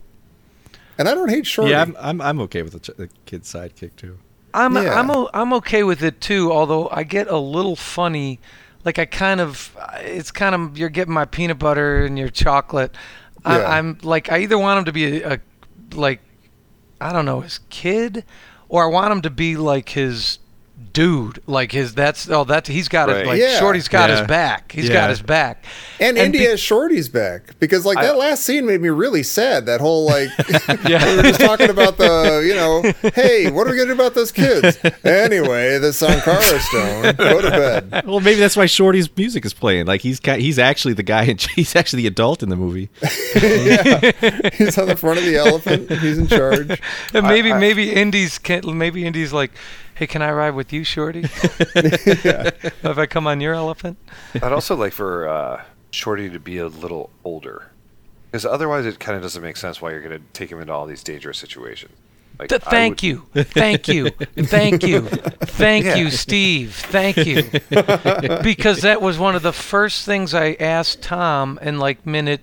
and 0.97 1.07
I 1.09 1.13
don't 1.15 1.29
hate 1.29 1.45
Shorty. 1.45 1.71
Yeah, 1.71 1.81
I'm, 1.81 1.95
I'm, 1.99 2.21
I'm 2.21 2.41
okay 2.41 2.61
with 2.61 2.73
the, 2.73 2.79
ch- 2.79 2.97
the 2.97 3.09
kid's 3.25 3.51
sidekick, 3.51 3.95
too. 3.95 4.17
I'm 4.53 4.75
Yeah. 4.75 4.97
I'm 4.97 5.11
o- 5.11 5.29
I'm 5.33 5.51
okay 5.53 5.83
with 5.83 6.01
it 6.01 6.21
too. 6.21 6.49
Although 6.51 6.87
I 6.89 7.03
get 7.03 7.27
a 7.27 7.37
little 7.37 7.75
funny, 7.75 8.39
like 8.85 8.97
I 8.97 9.05
kind 9.05 9.41
of 9.41 9.75
it's 9.99 10.31
kind 10.31 10.55
of 10.55 10.77
you're 10.77 10.87
getting 10.87 11.13
my 11.13 11.25
peanut 11.25 11.59
butter 11.59 12.05
and 12.05 12.17
your 12.17 12.29
chocolate. 12.29 12.95
I, 13.43 13.57
Yeah. 13.59 13.69
I'm 13.71 13.97
like 14.01 14.31
I 14.31 14.37
either 14.39 14.57
want 14.57 14.79
him 14.79 14.85
to 14.85 14.93
be 14.93 15.21
a, 15.21 15.33
a 15.33 15.39
like 15.93 16.21
I 17.01 17.11
don't 17.11 17.25
know 17.25 17.41
his 17.41 17.59
kid, 17.69 18.23
or 18.69 18.85
I 18.85 18.87
want 18.87 19.11
him 19.11 19.21
to 19.23 19.29
be 19.29 19.57
like 19.57 19.89
his 19.89 20.39
dude. 20.93 21.39
Like 21.47 21.71
his 21.71 21.93
that's 21.93 22.29
oh 22.29 22.43
that's 22.43 22.69
he's 22.69 22.87
got 22.87 23.09
his 23.09 23.17
Right. 23.17 23.27
like 23.27 23.39
Yeah. 23.39 23.59
Shorty's 23.59 23.87
got 23.87 24.09
Yeah. 24.09 24.19
his 24.19 24.27
back. 24.27 24.71
He's 24.71 24.87
Yeah. 24.87 24.93
got 24.93 25.09
his 25.09 25.21
back. 25.21 25.63
and, 25.99 26.17
and 26.17 26.27
Indy 26.27 26.39
be- 26.39 26.45
has 26.45 26.59
Shorty's 26.59 27.09
back 27.09 27.57
because 27.59 27.85
like 27.85 27.97
I- 27.97 28.03
that 28.03 28.17
last 28.17 28.43
scene 28.43 28.65
made 28.65 28.81
me 28.81 28.89
really 28.89 29.23
sad. 29.23 29.65
That 29.65 29.81
whole 29.81 30.05
like 30.05 30.29
Yeah. 30.87 31.05
we 31.09 31.15
were 31.17 31.23
just 31.23 31.39
talking 31.41 31.69
about 31.69 31.97
the 31.97 32.43
you 32.47 32.55
know 32.55 32.81
hey 33.13 33.49
what 33.51 33.67
are 33.67 33.71
we 33.71 33.77
gonna 33.77 33.87
do 33.87 33.93
about 33.93 34.13
those 34.15 34.31
kids 34.31 34.77
anyway 35.03 35.77
the 35.79 35.91
Sankara 35.93 36.41
stone 36.59 37.15
go 37.15 37.41
to 37.41 37.49
bed 37.49 38.05
Well, 38.05 38.19
maybe 38.19 38.39
that's 38.39 38.55
why 38.57 38.65
Shorty's 38.65 39.09
music 39.17 39.45
is 39.45 39.53
playing. 39.53 39.85
Like 39.87 40.01
he's 40.01 40.19
got, 40.19 40.39
he's 40.39 40.59
actually 40.59 40.93
the 40.93 41.03
guy. 41.03 41.23
In, 41.23 41.37
he's 41.55 41.75
actually 41.75 42.03
the 42.03 42.07
adult 42.07 42.41
in 42.43 42.49
the 42.49 42.55
movie. 42.55 42.89
yeah 43.35 44.11
he's 44.53 44.77
on 44.77 44.87
the 44.87 44.95
front 44.95 45.19
of 45.19 45.25
the 45.25 45.35
elephant 45.37 45.89
he's 45.91 46.17
in 46.17 46.27
charge 46.27 46.81
And 47.13 47.27
maybe 47.27 47.51
I- 47.51 47.59
maybe 47.59 47.91
Indy's 47.91 48.37
can 48.39 48.77
maybe 48.77 49.05
Indy's 49.05 49.33
like, 49.33 49.51
hey, 49.95 50.07
can 50.07 50.21
I 50.21 50.31
ride 50.31 50.51
with 50.55 50.71
you, 50.71 50.83
Shorty? 50.83 51.21
if 51.75 52.97
I 52.97 53.05
come 53.05 53.27
on 53.27 53.41
your 53.41 53.53
elephant. 53.53 53.97
I'd 54.35 54.43
also 54.53 54.75
like 54.75 54.93
for 54.93 55.27
uh, 55.27 55.63
Shorty 55.91 56.29
to 56.29 56.39
be 56.39 56.57
a 56.57 56.67
little 56.67 57.09
older. 57.23 57.71
Because 58.31 58.45
otherwise, 58.45 58.85
it 58.85 58.99
kind 58.99 59.15
of 59.15 59.21
doesn't 59.21 59.41
make 59.41 59.57
sense 59.57 59.81
why 59.81 59.91
you're 59.91 60.01
going 60.01 60.19
to 60.19 60.23
take 60.33 60.51
him 60.51 60.59
into 60.59 60.73
all 60.73 60.85
these 60.85 61.03
dangerous 61.03 61.37
situations. 61.37 61.93
Like, 62.37 62.49
Th- 62.49 62.61
thank 62.61 62.95
would- 62.97 63.03
you, 63.03 63.25
thank 63.33 63.87
you, 63.87 64.09
thank 64.09 64.83
you, 64.83 65.01
thank 65.01 65.85
Yeah. 65.85 65.95
you, 65.95 66.11
Steve, 66.11 66.75
thank 66.75 67.15
you. 67.15 67.43
because 68.43 68.81
that 68.81 69.01
was 69.01 69.17
one 69.17 69.35
of 69.37 69.41
the 69.41 69.53
first 69.53 70.05
things 70.05 70.33
I 70.33 70.53
asked 70.59 71.01
Tom 71.01 71.57
in 71.61 71.79
like 71.79 72.05
minute 72.05 72.41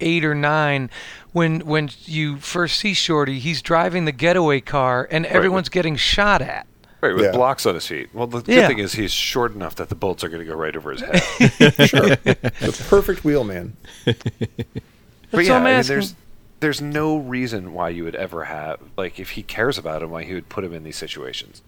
eight 0.00 0.24
or 0.24 0.34
nine. 0.34 0.90
When 1.30 1.60
when 1.60 1.90
you 2.04 2.38
first 2.38 2.80
see 2.80 2.94
Shorty, 2.94 3.38
he's 3.38 3.62
driving 3.62 4.06
the 4.06 4.12
getaway 4.12 4.60
car, 4.60 5.06
and 5.08 5.24
everyone's 5.26 5.68
getting 5.68 5.94
shot 5.94 6.42
at. 6.42 6.66
Right, 7.00 7.14
with 7.14 7.26
Yeah. 7.26 7.32
blocks 7.32 7.64
on 7.64 7.74
his 7.74 7.86
feet. 7.86 8.08
Well, 8.12 8.26
the 8.26 8.38
Yeah. 8.46 8.62
good 8.62 8.66
thing 8.68 8.78
is 8.80 8.92
he's 8.94 9.12
short 9.12 9.54
enough 9.54 9.76
that 9.76 9.88
the 9.88 9.94
bullets 9.94 10.24
are 10.24 10.28
going 10.28 10.40
to 10.44 10.46
go 10.50 10.56
right 10.56 10.74
over 10.76 10.90
his 10.90 11.00
head. 11.00 11.20
sure 11.88 12.08
the 12.08 12.84
perfect 12.88 13.24
wheelman 13.24 13.76
but 14.04 14.16
That's 15.30 15.46
yeah, 15.48 15.56
I'm 15.58 15.64
mean, 15.64 15.82
there's 15.84 16.14
there's 16.60 16.80
no 16.80 17.16
reason 17.16 17.72
why 17.72 17.90
you 17.90 18.02
would 18.02 18.16
ever 18.16 18.44
have 18.46 18.80
like 18.96 19.20
if 19.20 19.30
he 19.30 19.42
cares 19.44 19.78
about 19.78 20.02
him, 20.02 20.10
why 20.10 20.24
he 20.24 20.34
would 20.34 20.48
put 20.48 20.64
him 20.64 20.72
in 20.74 20.82
these 20.82 20.96
situations. 20.96 21.62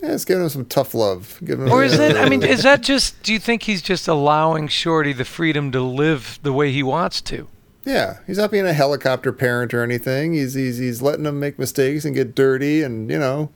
yeah, 0.00 0.12
it's 0.12 0.24
giving 0.24 0.42
him 0.44 0.48
some 0.48 0.64
tough 0.64 0.94
love 0.94 1.40
give 1.44 1.58
him 1.60 1.70
Or 1.72 1.82
is 1.82 1.98
it? 1.98 2.16
I 2.16 2.28
mean, 2.28 2.42
is 2.44 2.62
that 2.62 2.82
just? 2.82 3.20
Do 3.24 3.32
you 3.32 3.38
think 3.40 3.64
he's 3.64 3.82
just 3.82 4.06
allowing 4.06 4.68
Shorty 4.68 5.12
the 5.12 5.24
freedom 5.24 5.72
to 5.72 5.80
live 5.80 6.38
the 6.42 6.52
way 6.52 6.70
he 6.70 6.82
wants 6.84 7.20
to? 7.22 7.48
Yeah, 7.84 8.18
he's 8.28 8.38
not 8.38 8.52
being 8.52 8.66
a 8.66 8.72
helicopter 8.72 9.32
parent 9.32 9.74
or 9.74 9.82
anything. 9.82 10.34
He's 10.34 10.54
he's 10.54 10.78
he's 10.78 11.02
letting 11.02 11.24
him 11.26 11.40
make 11.40 11.58
mistakes 11.58 12.04
and 12.04 12.14
get 12.14 12.34
dirty, 12.36 12.82
and 12.82 13.10
you 13.10 13.18
know, 13.18 13.50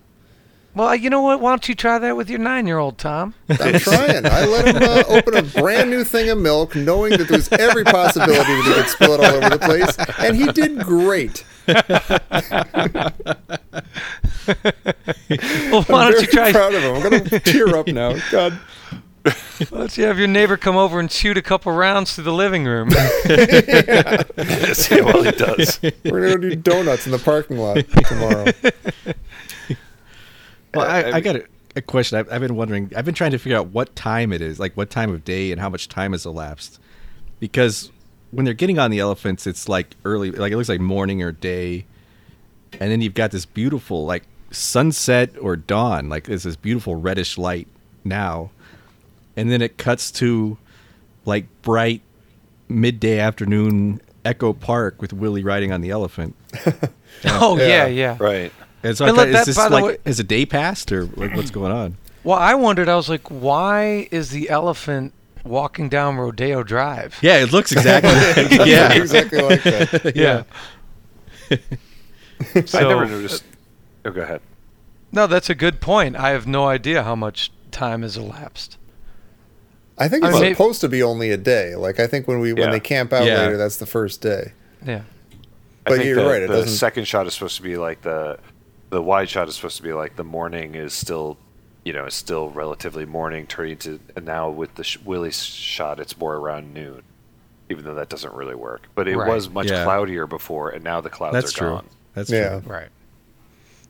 Well, 0.77 0.95
you 0.95 1.09
know 1.09 1.23
what? 1.23 1.41
Why 1.41 1.53
don't 1.53 1.67
you 1.71 1.75
try 1.75 1.99
that 1.99 2.19
with 2.19 2.29
your 2.29 2.39
nine-year-old, 2.39 2.99
Tom? 2.99 3.33
I'm 3.49 3.79
trying. 3.79 4.27
I 4.27 4.45
let 4.45 4.77
him 4.77 4.83
uh, 4.83 5.05
open 5.09 5.35
a 5.35 5.43
brand 5.43 5.89
new 5.89 6.05
thing 6.05 6.29
of 6.29 6.37
milk, 6.37 6.77
knowing 6.77 7.17
that 7.17 7.29
there's 7.29 7.51
every 7.53 7.83
possibility 7.83 8.43
that 8.43 8.65
he 8.67 8.75
could 8.75 8.89
spill 8.91 9.13
it 9.15 9.21
all 9.21 9.37
over 9.37 9.49
the 9.49 9.59
place, 9.59 9.97
and 10.19 10.37
he 10.37 10.53
did 10.53 10.79
great. 10.81 11.47
Well, 14.49 15.83
why 15.85 16.05
I'm 16.05 16.13
don't 16.13 16.23
you 16.23 16.31
very 16.31 16.37
try? 16.53 16.53
proud 16.53 16.75
of 16.75 16.83
him. 16.83 16.95
I'm 16.95 17.03
gonna 17.03 17.41
tear 17.41 17.77
up 17.77 17.89
now. 17.89 18.15
God, 18.31 18.53
Why 19.25 19.33
don't 19.79 19.99
you 19.99 20.05
have 20.05 20.19
your 20.21 20.29
neighbor 20.29 20.57
come 20.57 20.77
over 20.77 21.01
and 21.01 21.11
shoot 21.11 21.37
a 21.37 21.43
couple 21.43 21.73
rounds 21.73 22.15
through 22.15 22.25
the 22.25 22.33
living 22.33 22.65
room? 22.65 22.91
See 24.73 25.01
well 25.01 25.23
he 25.25 25.33
does. 25.33 25.81
we're 26.05 26.29
gonna 26.29 26.35
go 26.35 26.37
do 26.37 26.55
donuts 26.55 27.07
in 27.07 27.13
the 27.13 27.19
parking 27.19 27.59
lot 27.59 27.79
tomorrow. 28.07 28.45
Well, 30.77 30.87
I- 30.87 31.01
I, 31.03 31.11
I 31.11 31.13
I 31.17 31.21
got 31.21 31.37
a, 31.37 31.45
a 31.77 31.83
question. 31.83 32.19
I've, 32.19 32.31
I've 32.33 32.41
been 32.41 32.57
wondering. 32.57 32.93
I've 32.97 33.05
been 33.05 33.15
trying 33.15 33.33
to 33.33 33.39
figure 33.39 33.57
out 33.59 33.69
what 33.69 33.95
time 33.97 34.33
it 34.33 34.41
is, 34.41 34.59
like 34.61 34.77
what 34.77 34.91
time 34.91 35.13
of 35.13 35.25
day 35.25 35.53
and 35.53 35.61
how 35.61 35.69
much 35.69 35.89
time 35.89 36.13
has 36.13 36.25
elapsed. 36.27 36.79
Because 37.41 37.91
when 38.31 38.45
they're 38.45 38.55
getting 38.55 38.79
on 38.79 38.91
the 38.91 38.99
elephants, 38.99 39.47
it's 39.47 39.69
like 39.69 39.95
early, 40.05 40.31
like 40.31 40.53
it 40.53 40.57
looks 40.57 40.69
like 40.69 40.81
morning 40.81 41.23
or 41.23 41.33
day, 41.33 41.85
and 42.81 42.91
then 42.91 43.01
you've 43.01 43.15
got 43.15 43.31
this 43.31 43.45
beautiful 43.47 44.07
like 44.07 44.25
sunset 44.51 45.31
or 45.41 45.57
dawn, 45.57 46.09
like 46.09 46.25
there's 46.25 46.45
this 46.45 46.57
beautiful 46.57 46.97
reddish 46.97 47.37
light 47.37 47.69
now, 48.05 48.51
and 49.37 49.51
then 49.51 49.61
it 49.61 49.77
cuts 49.77 50.11
to 50.13 50.57
like 51.25 51.47
bright 51.63 52.01
midday 52.69 53.19
afternoon 53.19 54.01
Echo 54.25 54.53
Park 54.53 55.01
with 55.01 55.13
Willie 55.13 55.45
riding 55.45 55.73
on 55.73 55.81
the 55.83 55.91
elephant. 55.91 56.35
Oh 57.25 57.57
Yeah. 57.57 57.67
yeah, 57.67 57.87
yeah. 57.87 58.17
Right. 58.21 58.53
And 58.87 58.97
so 58.97 59.05
And 59.05 59.13
I 59.13 59.17
thought, 59.17 59.27
let 59.29 59.33
that- 59.33 59.49
is 59.49 59.57
this 59.57 59.71
like 59.71 59.85
way- 59.85 59.97
has 60.07 60.21
a 60.21 60.25
day 60.25 60.47
passed 60.47 60.93
or 60.93 61.07
what's 61.07 61.51
going 61.51 61.73
on? 61.73 61.97
Well, 62.25 62.39
I 62.39 62.55
wondered. 62.55 62.89
I 62.89 62.97
was 62.97 63.09
like, 63.09 63.29
why 63.29 64.09
is 64.11 64.31
the 64.31 64.49
elephant 64.51 65.13
walking 65.45 65.89
down 65.89 66.17
Rodeo 66.17 66.63
Drive? 66.63 67.17
Yeah, 67.23 67.39
it 67.39 67.53
looks 67.53 67.73
exactly. 67.73 68.11
like, 68.59 68.67
yeah, 68.69 68.93
exactly 69.03 69.41
like 69.43 69.63
that. 69.63 70.13
yeah. 70.17 70.43
I 72.55 72.65
So- 72.65 72.89
never 72.89 73.07
noticed. 73.07 73.45
Oh, 74.05 74.11
go 74.11 74.23
ahead. 74.23 74.41
No, 75.13 75.27
that's 75.27 75.49
a 75.51 75.55
good 75.55 75.81
point. 75.81 76.17
I 76.17 76.31
have 76.31 76.47
no 76.47 76.67
idea 76.67 77.03
how 77.03 77.15
much 77.17 77.51
time 77.71 78.03
has 78.03 78.17
elapsed. 78.17 78.77
I 79.99 80.09
think 80.09 80.25
I 80.25 80.31
it's 80.31 80.41
mean, 80.41 80.53
supposed 80.55 80.81
to 80.83 80.89
be 80.89 81.03
only 81.03 81.31
a 81.31 81.37
day. 81.39 81.75
Like 81.75 81.99
I 82.01 82.07
think 82.07 82.29
when 82.29 82.39
we 82.41 82.53
when 82.53 82.71
they 82.71 82.81
camp 82.81 83.13
out 83.13 83.25
Yeah. 83.25 83.39
later, 83.39 83.57
that's 83.57 83.79
the 83.79 83.87
first 83.87 84.21
day. 84.21 84.53
Yeah. 84.85 84.97
I 84.97 85.05
But 85.91 85.95
think 85.95 86.05
you're 86.07 86.17
the, 86.23 86.27
right, 86.29 86.43
it 86.43 86.49
the 86.49 86.55
doesn't- 86.57 86.73
second 86.77 87.05
shot 87.07 87.27
is 87.27 87.35
supposed 87.35 87.57
to 87.57 87.63
be 87.63 87.77
like 87.77 88.03
the 88.03 88.39
the 88.91 89.03
wide 89.03 89.29
shot 89.29 89.49
is 89.49 89.57
supposed 89.57 89.77
to 89.79 89.83
be 89.83 89.93
like 89.93 90.17
the 90.17 90.25
morning 90.25 90.75
is 90.75 90.93
still, 90.95 91.37
you 91.85 91.93
know, 91.93 92.05
is 92.07 92.15
still 92.15 92.51
relatively 92.51 93.05
morning, 93.05 93.47
turning 93.47 93.77
to 93.79 94.01
and 94.15 94.25
now 94.25 94.49
with 94.51 94.75
the 94.77 94.85
sh- 94.85 94.99
Willie 95.05 95.31
shot, 95.33 95.99
it's 96.01 96.17
more 96.19 96.37
around 96.37 96.73
noon, 96.73 97.03
even 97.71 97.85
though 97.85 97.95
that 97.95 98.09
doesn't 98.09 98.33
really 98.35 98.55
work. 98.55 98.83
But 98.95 99.09
it 99.09 99.17
Right. 99.17 99.29
was 99.29 99.49
much 99.51 99.71
Yeah. 99.71 99.85
cloudier 99.85 100.27
before, 100.27 100.71
and 100.71 100.83
now 100.85 101.01
the 101.01 101.11
clouds 101.11 101.35
That's 101.35 101.55
are 101.55 101.59
true. 101.59 101.69
gone. 101.71 101.87
That's 102.15 102.31
Yeah. 102.31 102.61
true. 102.61 102.73
Right. 102.73 102.89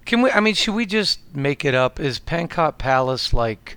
Can 0.06 0.22
we? 0.22 0.30
I 0.30 0.40
mean, 0.40 0.54
should 0.54 0.74
we 0.74 0.86
just 0.86 1.18
make 1.34 1.64
it 1.64 1.74
up? 1.74 1.98
Is 2.00 2.18
Pankot 2.20 2.78
Palace 2.78 3.32
like 3.34 3.76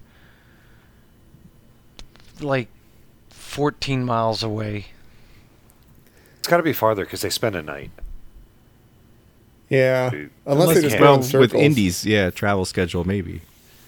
like 2.40 2.68
14 3.30 4.06
miles 4.06 4.44
away? 4.44 4.88
It's 6.38 6.48
got 6.48 6.58
to 6.58 6.64
be 6.64 6.72
farther 6.74 7.04
because 7.04 7.22
they 7.22 7.30
spend 7.30 7.56
a 7.56 7.62
night. 7.62 7.92
Yeah, 9.70 10.10
Dude. 10.10 10.30
unless, 10.48 10.76
they 10.76 10.82
just 10.82 10.94
you 10.96 11.00
go 11.00 11.06
Well, 11.06 11.16
in 11.16 11.24
circles. 11.24 11.54
with 11.54 11.62
Indy's, 11.62 12.04
yeah, 12.06 12.30
travel 12.32 12.66
schedule 12.66 13.04
maybe. 13.04 13.42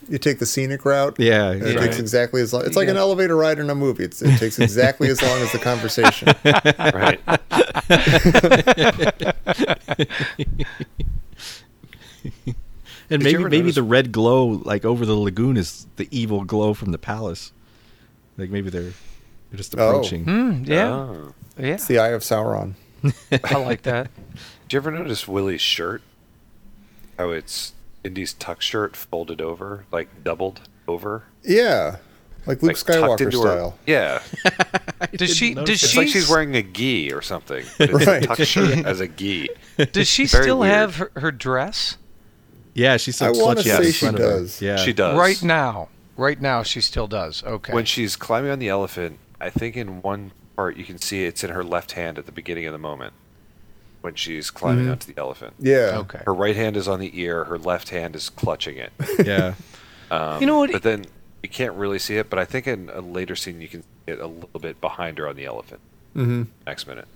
you 0.10 0.18
take 0.20 0.38
the 0.40 0.46
scenic 0.46 0.86
route. 0.86 1.16
Yeah, 1.18 1.52
it 1.52 1.74
yeah. 1.74 1.80
takes 1.80 1.98
exactly 1.98 2.42
as 2.42 2.54
long. 2.54 2.66
It's 2.66 2.76
like 2.76 2.88
an 2.88 2.98
elevator 2.98 3.36
ride 3.36 3.58
in 3.60 3.70
a 3.70 3.76
movie. 3.76 4.04
It's, 4.04 4.22
it 4.22 4.38
takes 4.38 4.60
exactly 4.60 5.10
as 5.10 5.22
long 5.22 5.40
as 5.40 5.52
the 5.52 5.60
conversation. 5.60 6.28
Right. 6.94 7.20
And 13.10 13.22
Did 13.22 13.24
maybe 13.24 13.44
maybe 13.44 13.58
notice- 13.64 13.76
the 13.76 13.84
red 13.84 14.12
glow 14.12 14.46
like 14.64 14.86
over 14.86 15.06
the 15.06 15.16
lagoon 15.16 15.58
is 15.58 15.86
the 15.98 16.08
evil 16.12 16.46
glow 16.46 16.74
from 16.74 16.92
the 16.92 16.98
palace. 16.98 17.52
Like 18.38 18.50
maybe 18.50 18.70
they're 18.70 18.84
they're 19.50 19.58
just 19.58 19.78
Oh. 19.78 19.90
approaching. 19.90 20.24
Hmm. 20.24 20.64
Yeah. 20.66 20.88
Oh. 20.94 21.34
Yeah. 21.58 21.74
It's 21.74 21.88
the 21.88 22.00
Eye 22.00 22.10
of 22.10 22.22
Sauron. 22.22 22.74
I 23.44 23.58
like 23.58 23.82
that. 23.84 24.10
Did 24.72 24.76
you 24.76 24.80
ever 24.90 24.92
notice 24.92 25.28
Willie's 25.28 25.60
shirt? 25.60 26.02
How 27.18 27.32
it's 27.32 27.74
Indy's 28.06 28.32
tuck 28.32 28.62
shirt 28.62 28.96
folded 28.96 29.42
over, 29.42 29.84
like 29.92 30.24
doubled 30.24 30.62
over, 30.88 31.26
Yeah, 31.44 31.98
like 32.46 32.64
Luke 32.64 32.70
like 32.70 32.76
tucked 32.78 32.88
Skywalker 33.20 33.22
into 33.26 33.42
her- 33.42 33.48
style. 33.50 33.78
Yeah, 33.86 34.22
Does 35.14 35.36
she? 35.36 35.56
Does 35.56 35.68
she? 35.68 35.74
it's 35.74 35.88
she? 35.90 35.98
like 35.98 36.08
she's 36.08 36.30
wearing 36.30 36.56
a 36.56 36.64
gi 36.64 37.12
or 37.12 37.22
something. 37.22 37.66
But 37.78 37.90
it's 37.94 38.06
Right. 38.08 38.24
a 38.24 38.28
tuck 38.28 38.40
shirt 38.40 38.86
as 38.86 39.02
a 39.02 39.10
gi. 39.10 39.50
Does 39.92 40.08
she 40.08 40.26
Very 40.26 40.44
still 40.46 40.60
weird. 40.60 40.72
have 40.74 40.96
her, 40.96 41.12
her 41.18 41.32
dress 41.34 41.98
Yeah, 42.74 42.96
she's 42.96 43.18
so 43.18 43.26
I 43.26 43.32
wanna 43.32 43.60
clutchy 43.60 43.76
say 43.76 43.92
she 43.92 44.06
front 44.06 44.20
of 44.20 44.22
her. 44.24 44.40
does. 44.40 44.62
Yeah, 44.62 44.78
She 44.78 44.94
does 44.94 45.20
right 45.20 45.44
now? 45.44 45.90
Right 46.16 46.40
now, 46.40 46.64
she 46.64 46.80
still 46.80 47.08
does. 47.08 47.44
Okay. 47.44 47.74
When 47.74 47.84
she's 47.84 48.16
climbing 48.16 48.52
on 48.52 48.60
the 48.60 48.70
elephant, 48.70 49.20
I 49.42 49.50
think 49.50 49.76
in 49.76 50.02
one 50.02 50.32
part 50.56 50.78
you 50.78 50.86
can 50.86 50.98
see 50.98 51.26
it's 51.26 51.44
in 51.44 51.50
her 51.50 51.62
left 51.62 51.92
hand 51.92 52.18
at 52.18 52.26
the 52.26 52.32
beginning 52.32 52.68
of 52.68 52.72
the 52.72 52.80
moment 52.80 53.12
when 54.02 54.16
she's 54.16 54.50
climbing 54.52 54.84
Mm-hmm. 54.86 54.92
onto 54.92 55.14
the 55.14 55.20
elephant. 55.20 55.54
Yeah. 55.60 55.98
okay. 56.00 56.22
Her 56.26 56.34
right 56.34 56.56
hand 56.56 56.76
is 56.78 56.88
on 56.88 57.00
the 57.00 57.12
ear, 57.20 57.44
her 57.46 57.58
left 57.58 57.90
hand 57.90 58.16
is 58.16 58.30
clutching 58.30 58.78
it. 58.78 58.92
Yeah, 59.26 59.54
Um, 60.10 60.40
You 60.42 60.48
know 60.48 60.58
what- 60.58 60.72
But 60.72 60.84
then 60.84 61.06
you 61.44 61.50
can't 61.50 61.74
really 61.76 62.00
see 62.00 62.18
it. 62.18 62.30
But 62.30 62.40
I 62.40 62.46
think 62.46 62.68
in 62.68 62.90
a 62.94 63.02
later 63.02 63.36
scene 63.36 63.62
you 63.62 63.68
can 63.68 63.82
see 63.84 63.88
it 64.08 64.20
a 64.20 64.28
little 64.28 64.60
bit 64.60 64.82
behind 64.82 65.18
her 65.20 65.28
on 65.28 65.36
the 65.36 65.46
elephant. 65.46 65.82
Mm-hmm. 66.16 66.44
Next 66.68 66.88
minute. 66.88 67.08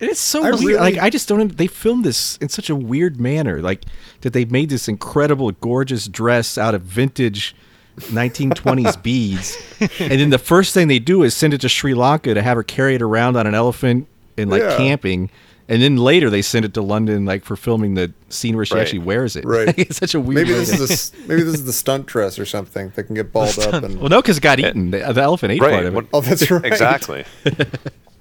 It's 0.00 0.18
so 0.20 0.40
I 0.44 0.50
weird. 0.50 0.60
really- 0.64 0.74
Like 0.80 0.98
I 0.98 1.10
just 1.10 1.28
don't. 1.28 1.56
They 1.56 1.68
filmed 1.68 2.04
this 2.04 2.36
in 2.38 2.48
such 2.48 2.68
a 2.68 2.74
weird 2.74 3.20
manner. 3.20 3.60
Like 3.62 3.84
that 4.22 4.32
they 4.32 4.44
made 4.44 4.68
this 4.68 4.88
incredible, 4.88 5.52
gorgeous 5.52 6.08
dress 6.08 6.58
out 6.58 6.74
of 6.74 6.82
vintage 6.82 7.54
1920s 7.98 9.00
beads, 9.02 9.56
and 10.00 10.12
then 10.20 10.30
the 10.30 10.38
first 10.38 10.74
thing 10.74 10.88
they 10.88 10.98
do 10.98 11.22
is 11.22 11.34
send 11.34 11.54
it 11.54 11.60
to 11.60 11.68
Sri 11.68 11.94
Lanka 11.94 12.34
to 12.34 12.42
have 12.42 12.56
her 12.56 12.62
carry 12.64 12.94
it 12.96 13.02
around 13.02 13.36
on 13.36 13.46
an 13.46 13.54
elephant 13.54 14.08
and 14.36 14.50
like 14.50 14.62
Yeah. 14.62 14.76
camping. 14.76 15.30
And 15.72 15.80
then 15.80 15.96
later 15.96 16.28
they 16.28 16.42
send 16.42 16.64
it 16.66 16.74
to 16.74 16.82
London, 16.82 17.24
like 17.24 17.44
for 17.44 17.56
filming 17.56 17.94
the 17.94 18.12
scene 18.28 18.56
where 18.56 18.64
she 18.66 18.74
Right. 18.74 18.82
actually 18.82 18.98
wears 19.00 19.36
it. 19.36 19.44
Right. 19.46 19.68
Like, 19.68 19.78
it's 19.88 19.96
such 19.96 20.14
a 20.14 20.20
weird. 20.20 20.46
Maybe 20.46 20.52
this 20.58 20.68
to- 20.68 20.82
is 20.82 20.90
a 20.90 20.92
s 20.92 21.12
maybe 21.26 21.42
this 21.42 21.54
is 21.54 21.64
the 21.64 21.72
stunt 21.72 22.06
dress 22.06 22.38
or 22.38 22.44
something 22.44 22.92
that 22.94 23.04
can 23.04 23.14
get 23.14 23.32
balled 23.32 23.58
up 23.58 23.82
and. 23.82 23.98
Well, 23.98 24.10
no, 24.10 24.20
because 24.20 24.36
it 24.36 24.42
got 24.42 24.60
eaten. 24.60 24.90
The, 24.90 24.98
the 24.98 25.22
elephant 25.22 25.52
ate 25.52 25.60
part 25.60 25.86
of 25.86 25.96
it. 25.96 26.06
Oh, 26.12 26.20
that's 26.20 26.50
right. 26.50 26.64
Exactly. 26.64 27.24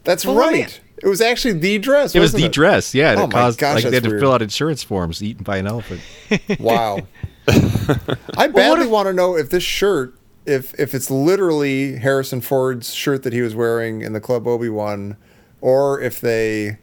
That's 0.04 0.26
Well, 0.26 0.36
let 0.36 0.54
me- 0.54 0.62
right. 0.64 0.80
It 1.04 1.08
was 1.08 1.20
actually 1.20 1.54
the 1.54 1.78
dress. 1.80 2.14
It 2.16 2.20
was 2.20 2.28
wasn't 2.34 2.44
the 2.44 2.50
dress, 2.50 2.94
yeah. 2.94 3.16
Oh 3.18 3.24
it 3.24 3.28
my 3.28 3.32
caused 3.34 3.60
gosh, 3.60 3.76
like 3.84 3.84
they 3.84 3.88
had 3.88 3.94
that's 3.96 4.04
to 4.06 4.10
weird. 4.12 4.22
fill 4.22 4.34
out 4.34 4.42
insurance 4.44 4.84
forms 4.84 5.22
eaten 5.24 5.44
by 5.44 5.58
an 5.58 5.66
elephant. 5.68 6.00
Wow. 6.60 7.00
I 8.38 8.48
badly 8.48 8.86
want 8.88 9.08
to 9.08 9.14
know 9.14 9.36
if 9.36 9.50
this 9.50 9.64
shirt, 9.64 10.14
if 10.46 10.80
if 10.80 10.94
it's 10.94 11.10
literally 11.10 11.98
Harrison 11.98 12.40
Ford's 12.40 12.94
shirt 12.94 13.24
that 13.24 13.34
he 13.34 13.42
was 13.42 13.56
wearing 13.56 14.02
in 14.02 14.14
the 14.14 14.20
Club 14.22 14.48
Obi 14.48 14.70
Wan, 14.70 15.18
or 15.60 16.00
if 16.02 16.22
they, 16.22 16.78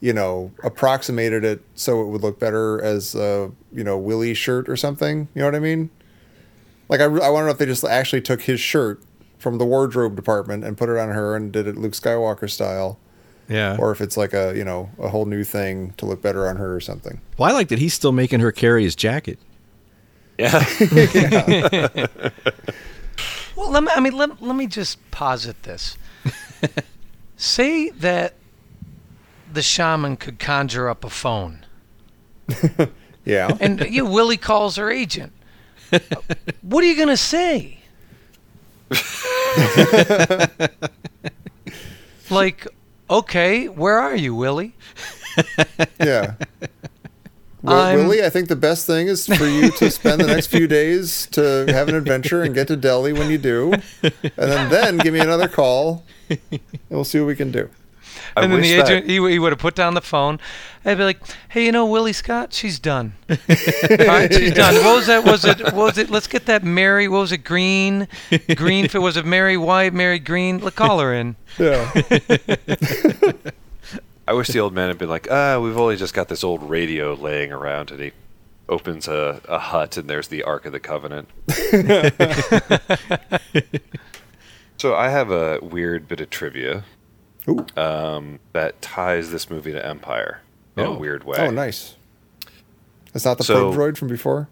you 0.00 0.12
know, 0.12 0.50
approximated 0.62 1.44
it 1.44 1.62
so 1.74 2.00
it 2.02 2.06
would 2.06 2.22
look 2.22 2.38
better 2.38 2.82
as 2.82 3.14
a 3.14 3.50
you 3.72 3.84
know 3.84 3.96
Willie 3.98 4.34
shirt 4.34 4.68
or 4.68 4.76
something. 4.76 5.28
You 5.34 5.40
know 5.40 5.46
what 5.46 5.54
I 5.54 5.60
mean? 5.60 5.90
Like 6.88 7.00
I, 7.00 7.04
re- 7.04 7.22
I 7.22 7.28
want 7.30 7.42
to 7.42 7.46
know 7.46 7.52
if 7.52 7.58
they 7.58 7.66
just 7.66 7.84
actually 7.84 8.22
took 8.22 8.42
his 8.42 8.58
shirt 8.60 9.02
from 9.38 9.58
the 9.58 9.64
wardrobe 9.66 10.16
department 10.16 10.64
and 10.64 10.76
put 10.76 10.88
it 10.88 10.98
on 10.98 11.10
her 11.10 11.36
and 11.36 11.52
did 11.52 11.66
it 11.66 11.76
Luke 11.76 11.92
Skywalker 11.92 12.50
style, 12.50 12.98
Yeah. 13.48 13.76
or 13.78 13.90
if 13.92 14.00
it's 14.00 14.16
like 14.16 14.32
a 14.34 14.52
you 14.56 14.64
know 14.64 14.90
a 14.98 15.08
whole 15.08 15.24
new 15.26 15.44
thing 15.44 15.92
to 15.98 16.06
look 16.06 16.20
better 16.22 16.48
on 16.48 16.56
her 16.56 16.74
or 16.74 16.80
something. 16.80 17.20
well, 17.38 17.48
I 17.48 17.52
like 17.52 17.68
that 17.68 17.78
he's 17.78 17.94
still 17.94 18.12
making 18.12 18.40
her 18.40 18.52
carry 18.52 18.82
his 18.84 18.96
jacket. 18.96 19.38
Yeah. 20.38 20.64
Well, 23.56 23.70
let 23.72 23.82
me, 23.82 23.90
I 23.94 24.00
mean, 24.00 24.16
let, 24.16 24.40
let 24.40 24.56
me 24.56 24.66
just 24.66 24.98
posit 25.10 25.64
this. 25.64 25.98
Say 27.36 27.90
that 27.90 28.32
the 29.54 29.62
shaman 29.62 30.16
could 30.16 30.38
conjure 30.38 30.88
up 30.88 31.04
a 31.04 31.10
phone, 31.10 31.64
Yeah. 33.24 33.56
and 33.60 33.82
uh, 33.82 33.84
you 33.86 34.04
know, 34.04 34.10
Willie 34.10 34.36
calls 34.36 34.76
her 34.76 34.90
agent. 34.90 35.32
What 36.62 36.84
are 36.84 36.86
you 36.86 36.96
gonna 36.96 37.16
say? 37.16 37.78
like, 42.30 42.66
okay, 43.08 43.68
where 43.68 43.98
are 43.98 44.16
you, 44.16 44.34
Willie? 44.34 44.74
Yeah. 46.00 46.34
Well, 47.62 47.94
Willie, 47.96 48.24
I 48.24 48.30
think 48.30 48.48
the 48.48 48.56
best 48.56 48.86
thing 48.86 49.08
is 49.08 49.26
for 49.26 49.44
you 49.46 49.70
to 49.72 49.90
spend 49.90 50.20
the 50.22 50.26
next 50.26 50.46
few 50.46 50.66
days 50.66 51.26
to 51.32 51.66
have 51.68 51.88
an 51.88 51.94
adventure 51.94 52.42
and 52.42 52.54
get 52.54 52.68
to 52.68 52.76
Delhi 52.76 53.12
when 53.12 53.30
you 53.30 53.36
do, 53.38 53.72
and 54.02 54.12
then 54.36 54.70
then 54.70 54.96
give 54.98 55.12
me 55.12 55.20
another 55.20 55.46
call, 55.48 56.04
and 56.30 56.60
we'll 56.88 57.04
see 57.04 57.20
what 57.20 57.26
we 57.26 57.36
can 57.36 57.50
do. 57.52 57.68
I 58.36 58.42
and 58.42 58.52
then 58.52 58.60
the 58.60 58.76
that- 58.76 58.86
agent, 58.90 59.06
he, 59.06 59.14
he 59.30 59.38
would 59.38 59.52
have 59.52 59.58
put 59.58 59.74
down 59.74 59.94
the 59.94 60.00
phone. 60.00 60.38
I'd 60.84 60.96
be 60.96 61.04
like, 61.04 61.18
"Hey, 61.50 61.66
you 61.66 61.72
know, 61.72 61.84
Willie 61.86 62.12
Scott, 62.14 62.52
she's 62.52 62.78
done. 62.78 63.12
All 63.30 63.36
right, 64.06 64.32
she's 64.32 64.54
done. 64.54 64.74
What 64.76 64.96
was 64.96 65.06
that? 65.08 65.24
Was 65.24 65.44
it? 65.44 65.72
Was 65.74 65.98
it? 65.98 66.08
Let's 66.10 66.26
get 66.26 66.46
that 66.46 66.64
Mary. 66.64 67.06
What 67.08 67.18
was 67.20 67.32
it? 67.32 67.44
Green, 67.44 68.08
green. 68.56 68.84
If 68.86 68.94
it 68.96 69.00
was 69.00 69.16
a 69.16 69.22
Mary 69.22 69.56
White, 69.58 69.92
Mary 69.92 70.18
Green. 70.18 70.58
Let's 70.60 70.76
call 70.76 71.00
her 71.00 71.12
in. 71.12 71.36
Yeah. 71.58 71.90
I 74.28 74.32
wish 74.32 74.48
the 74.48 74.60
old 74.60 74.72
man 74.72 74.88
had 74.88 74.96
been 74.98 75.08
like, 75.08 75.26
ah, 75.30 75.58
we've 75.58 75.76
only 75.76 75.96
just 75.96 76.14
got 76.14 76.28
this 76.28 76.44
old 76.44 76.62
radio 76.62 77.14
laying 77.14 77.52
around, 77.52 77.90
and 77.90 78.00
he 78.00 78.12
opens 78.68 79.08
a, 79.08 79.40
a 79.48 79.58
hut, 79.58 79.96
and 79.96 80.08
there's 80.08 80.28
the 80.28 80.44
Ark 80.44 80.64
of 80.66 80.72
the 80.72 80.78
Covenant. 80.78 81.28
so 84.76 84.94
I 84.94 85.08
have 85.08 85.30
a 85.30 85.58
weird 85.60 86.08
bit 86.08 86.20
of 86.20 86.30
trivia. 86.30 86.84
Um, 87.76 88.38
that 88.52 88.80
ties 88.82 89.30
this 89.30 89.48
movie 89.50 89.72
to 89.72 89.84
Empire 89.84 90.40
in 90.76 90.84
Oh. 90.84 90.94
a 90.94 90.98
weird 90.98 91.24
way. 91.24 91.36
Oh, 91.38 91.50
nice. 91.50 91.94
That's 93.12 93.24
not 93.24 93.38
the 93.38 93.44
So- 93.44 93.72
probe 93.72 93.94
droid 93.94 93.98
from 93.98 94.08
before. 94.08 94.48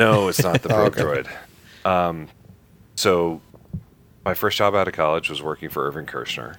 No, 0.00 0.28
it's 0.28 0.42
not 0.42 0.62
the 0.62 0.68
probe 0.70 0.94
Oh, 0.98 1.02
okay. 1.08 1.22
droid. 1.84 1.88
Um, 1.88 2.28
so 2.96 3.40
my 4.24 4.34
first 4.34 4.56
job 4.58 4.74
out 4.74 4.88
of 4.88 4.94
college 4.94 5.28
was 5.30 5.42
working 5.42 5.68
for 5.68 5.86
Irvin 5.86 6.06
Kershner. 6.06 6.56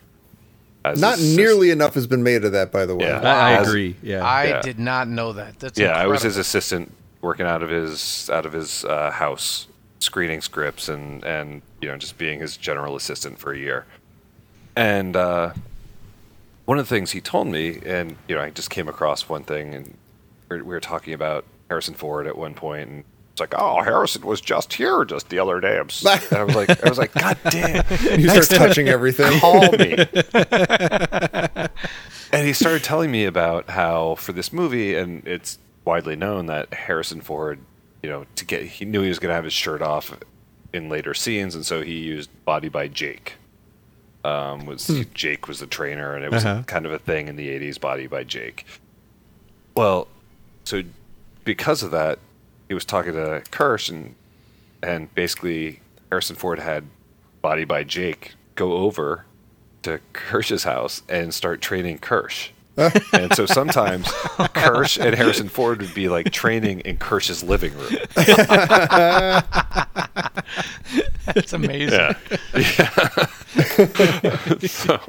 as 0.86 1.00
Not 1.00 1.18
his 1.18 1.36
nearly 1.38 1.70
enough 1.72 1.94
has 1.96 2.08
been 2.08 2.24
made 2.24 2.44
of 2.44 2.52
that, 2.52 2.72
by 2.72 2.86
the 2.86 2.96
way. 2.96 3.06
Yeah. 3.06 3.20
I, 3.22 3.52
I 3.52 3.54
As- 3.54 3.68
agree. 3.68 3.96
Yeah. 4.02 4.24
I 4.26 4.46
Yeah. 4.46 4.62
did 4.62 4.80
not 4.80 5.08
know 5.08 5.32
that. 5.34 5.60
That's 5.60 5.80
yeah, 5.80 5.92
I 5.98 6.08
was 6.08 6.22
his 6.24 6.36
assistant 6.38 6.92
working 7.22 7.46
out 7.46 7.64
of 7.64 7.70
his 7.70 8.30
out 8.34 8.46
of 8.46 8.52
his 8.52 8.84
uh, 8.86 9.12
house, 9.12 9.68
screening 10.00 10.42
scripts 10.42 10.90
and 10.90 11.24
and 11.24 11.62
you 11.82 11.88
know 11.88 11.96
just 11.98 12.18
being 12.18 12.40
his 12.42 12.58
general 12.58 12.98
assistant 12.98 13.40
for 13.40 13.54
a 13.54 13.58
year. 13.58 13.86
And 14.76 15.16
uh, 15.16 15.54
one 16.66 16.78
of 16.80 16.88
the 16.88 16.96
things 16.96 17.12
he 17.12 17.22
told 17.22 17.48
me, 17.48 17.80
and 17.86 18.16
you 18.28 18.36
know, 18.36 18.42
I 18.42 18.50
just 18.50 18.70
came 18.70 18.88
across 18.88 19.28
one 19.30 19.44
thing, 19.44 19.74
and 19.74 19.98
we 20.50 20.62
were, 20.62 20.80
talking 20.80 21.14
about 21.14 21.46
Harrison 21.70 21.94
Ford 21.96 22.28
at 22.28 22.38
one 22.38 22.54
point, 22.54 22.90
and 22.90 23.04
it's 23.32 23.40
like, 23.42 23.54
oh, 23.58 23.82
Harrison 23.82 24.24
was 24.26 24.40
just 24.40 24.74
here 24.74 25.04
just 25.06 25.30
the 25.30 25.40
other 25.40 25.60
day. 25.60 25.80
I'm 25.80 25.88
s- 25.88 26.06
and 26.06 26.34
I 26.40 26.44
was 26.44 26.56
like, 26.56 26.84
I 26.86 26.90
was 26.90 26.98
like, 27.00 27.14
God 27.14 27.38
damn, 27.50 27.84
You 28.20 28.30
start 28.30 28.50
touching 28.50 28.88
everything. 28.88 29.40
call 29.40 29.72
me. 29.72 29.96
and 32.32 32.46
he 32.48 32.54
started 32.54 32.84
telling 32.84 33.12
me 33.12 33.26
about 33.26 33.70
how 33.70 34.16
for 34.16 34.32
this 34.34 34.54
movie, 34.54 34.96
and 34.96 35.26
it's 35.28 35.58
widely 35.86 36.16
known 36.16 36.46
that 36.48 36.74
Harrison 36.74 37.22
Ford, 37.22 37.60
you 38.02 38.10
know, 38.10 38.26
to 38.36 38.46
get 38.46 38.64
he 38.64 38.86
knew 38.86 39.02
he 39.02 39.10
was 39.10 39.20
going 39.20 39.30
to 39.32 39.36
have 39.36 39.44
his 39.46 39.54
shirt 39.54 39.82
off 39.82 40.18
in 40.72 40.90
later 40.90 41.14
scenes, 41.14 41.56
and 41.56 41.66
so 41.66 41.82
he 41.82 41.98
used 42.00 42.30
"Body 42.46 42.70
by 42.70 42.88
Jake." 42.88 43.34
Um, 44.24 44.66
was 44.66 44.88
Jake 45.14 45.48
was 45.48 45.60
the 45.60 45.68
trainer, 45.68 46.16
and 46.16 46.24
it 46.24 46.32
was 46.32 46.46
Uh-huh. 46.46 46.64
kind 46.64 46.86
of 46.86 46.92
a 46.94 47.00
thing 47.00 47.28
in 47.28 47.36
the 47.36 47.50
'80s. 47.50 47.78
"Body 47.80 48.08
by 48.08 48.24
Jake." 48.24 48.66
Well, 49.76 50.08
so 50.64 50.84
because 51.44 51.84
of 51.84 51.92
that, 51.92 52.20
he 52.68 52.74
was 52.74 52.86
talking 52.86 53.14
to 53.14 53.42
Kersh, 53.52 53.90
and 53.90 54.16
and 54.82 55.14
basically 55.16 55.82
Harrison 56.10 56.36
Ford 56.36 56.60
had 56.60 56.86
Body 57.42 57.66
by 57.66 57.84
Jake 57.84 58.34
go 58.56 58.74
over 58.74 59.26
to 59.82 60.00
Kersh's 60.14 60.64
house 60.64 61.02
and 61.10 61.34
start 61.34 61.60
training 61.62 62.00
Kersh. 62.00 62.50
And 62.78 63.34
so 63.36 63.46
sometimes 63.46 64.06
Kersh 64.56 64.98
and 65.04 65.16
Harrison 65.16 65.48
Ford 65.50 65.82
would 65.82 65.94
be 65.94 66.10
like 66.10 66.32
training 66.32 66.80
in 66.82 66.98
Kersh's 66.98 67.44
living 67.44 67.74
room. 67.78 67.98
That's 71.26 71.54
amazing. 71.54 72.00
Yeah. 72.56 72.90
so, 74.68 75.00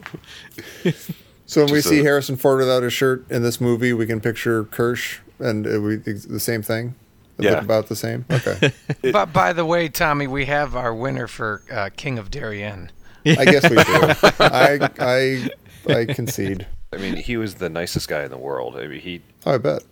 So 1.46 1.64
when 1.64 1.72
we 1.72 1.80
see 1.80 2.00
a- 2.00 2.02
Harrison 2.02 2.36
Ford 2.36 2.58
without 2.58 2.82
his 2.82 2.92
shirt 2.92 3.24
in 3.30 3.42
this 3.42 3.60
movie, 3.60 3.92
we 3.92 4.06
can 4.06 4.20
picture 4.20 4.64
Kersh, 4.64 5.18
and 5.38 5.66
it, 5.66 5.78
we 5.80 6.00
it's 6.06 6.24
the 6.26 6.40
same 6.40 6.62
thing. 6.62 6.94
They 7.36 7.48
look 7.50 7.58
Yeah. 7.58 7.64
about 7.64 7.88
the 7.88 7.96
same. 7.96 8.24
Okay, 8.30 8.72
But 9.12 9.32
by 9.32 9.52
the 9.52 9.64
way, 9.64 9.88
Tommy, 9.88 10.26
we 10.26 10.44
have 10.46 10.76
our 10.76 10.94
winner 10.94 11.26
for 11.26 11.62
uh, 11.72 11.90
King 11.96 12.18
of 12.18 12.30
Darien. 12.30 12.90
I 13.26 13.44
guess 13.44 13.68
we 13.68 13.76
do. 13.76 14.32
I 14.38 14.90
I 14.98 15.48
I 15.94 16.04
concede. 16.04 16.66
I 16.94 16.98
mean, 16.98 17.16
he 17.16 17.36
was 17.36 17.54
the 17.56 17.68
nicest 17.68 18.08
guy 18.08 18.24
in 18.24 18.30
the 18.30 18.38
world. 18.38 18.76
I 18.76 18.86
mean, 18.86 19.00
he, 19.00 19.20
Oh, 19.46 19.54
I 19.54 19.58
bet. 19.58 19.82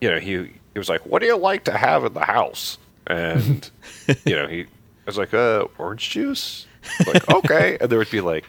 you 0.00 0.10
know, 0.10 0.18
he 0.20 0.36
he 0.72 0.78
was 0.78 0.88
like, 0.88 1.04
"What 1.06 1.20
do 1.20 1.26
you 1.26 1.36
like 1.36 1.64
to 1.64 1.72
have 1.76 2.04
in 2.04 2.12
the 2.14 2.24
house?" 2.24 2.78
And 3.06 3.68
you 4.24 4.36
know, 4.36 4.46
he 4.46 4.66
was 5.06 5.18
like, 5.18 5.34
"Uh, 5.34 5.66
orange 5.78 6.10
juice." 6.10 6.66
Like, 7.06 7.28
okay, 7.30 7.76
and 7.80 7.90
there 7.90 7.98
would 7.98 8.10
be 8.10 8.20
like 8.20 8.44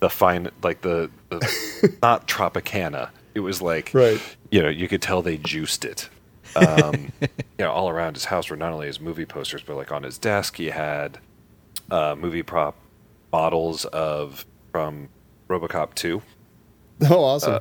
the 0.00 0.10
fine, 0.10 0.50
like 0.62 0.80
the, 0.82 1.10
the 1.30 1.96
not 2.02 2.26
Tropicana. 2.28 3.10
It 3.34 3.40
was 3.40 3.60
like, 3.62 3.90
Right. 3.94 4.20
you 4.50 4.62
know, 4.62 4.68
you 4.68 4.88
could 4.88 5.00
tell 5.02 5.22
they 5.22 5.36
juiced 5.38 5.84
it. 5.84 6.08
Um, 6.56 7.12
you 7.20 7.28
know, 7.58 7.70
all 7.70 7.88
around 7.88 8.14
his 8.14 8.24
house 8.26 8.50
were 8.50 8.56
not 8.56 8.72
only 8.72 8.86
his 8.88 9.00
movie 9.00 9.24
posters, 9.26 9.62
but 9.62 9.76
like 9.76 9.90
on 9.92 10.02
his 10.02 10.18
desk, 10.18 10.56
he 10.56 10.66
had 10.66 11.18
uh, 11.90 12.14
movie 12.18 12.42
prop 12.42 12.76
models 13.32 13.84
of 13.86 14.44
from 14.72 15.08
RoboCop 15.48 15.94
two 15.94 16.22
Oh, 17.10 17.22
awesome. 17.22 17.60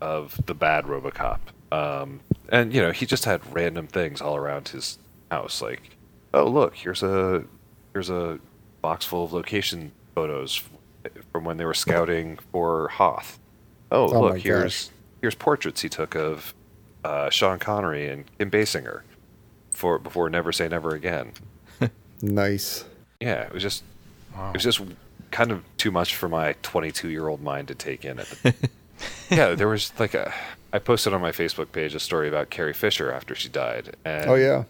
of 0.00 0.38
the 0.46 0.54
bad 0.54 0.84
RoboCop. 0.84 1.38
Um, 1.72 2.20
and 2.50 2.72
you 2.72 2.82
know, 2.82 2.92
he 2.92 3.06
just 3.06 3.24
had 3.24 3.40
random 3.54 3.86
things 3.86 4.20
all 4.20 4.36
around 4.36 4.68
his 4.68 4.98
house, 5.30 5.62
like, 5.62 5.96
oh 6.32 6.46
look, 6.46 6.76
here's 6.76 7.02
a 7.02 7.44
here's 7.92 8.10
a 8.10 8.38
box 8.82 9.04
full 9.04 9.24
of 9.24 9.32
location 9.32 9.92
photos 10.14 10.62
from 11.32 11.44
when 11.44 11.56
they 11.56 11.64
were 11.64 11.74
scouting 11.74 12.38
for 12.52 12.88
Hoth. 12.88 13.38
Oh, 13.90 14.14
Oh 14.14 14.20
look, 14.20 14.38
here's 14.38 14.90
here's 15.20 15.34
portraits 15.34 15.80
he 15.80 15.88
took 15.88 16.14
of 16.14 16.54
uh, 17.02 17.30
Sean 17.30 17.58
Connery 17.58 18.08
and 18.08 18.24
Kim 18.38 18.50
Basinger 18.50 19.00
for 19.70 19.98
before 19.98 20.28
Never 20.30 20.52
Say 20.52 20.68
Never 20.68 20.94
Again. 20.94 21.32
nice. 22.22 22.84
Yeah, 23.20 23.42
it 23.42 23.52
was 23.52 23.62
just 23.62 23.82
it 24.50 24.54
was 24.54 24.62
just 24.62 24.80
kind 25.34 25.50
of 25.50 25.64
too 25.76 25.90
much 25.90 26.14
for 26.14 26.28
my 26.28 26.54
22 26.62 27.08
year 27.10 27.26
old 27.26 27.42
mind 27.42 27.66
to 27.66 27.74
take 27.74 28.04
in. 28.04 28.20
At 28.20 28.26
the, 28.28 28.54
yeah, 29.30 29.54
there 29.56 29.66
was 29.66 29.92
like 29.98 30.14
a 30.14 30.32
I 30.72 30.78
posted 30.78 31.12
on 31.12 31.20
my 31.20 31.32
Facebook 31.32 31.72
page 31.72 31.92
a 31.94 32.00
story 32.00 32.28
about 32.28 32.50
Carrie 32.50 32.72
Fisher 32.72 33.10
after 33.12 33.34
she 33.34 33.48
died, 33.48 33.96
and 34.04 34.30
Oh 34.30 34.36
yeah. 34.36 34.64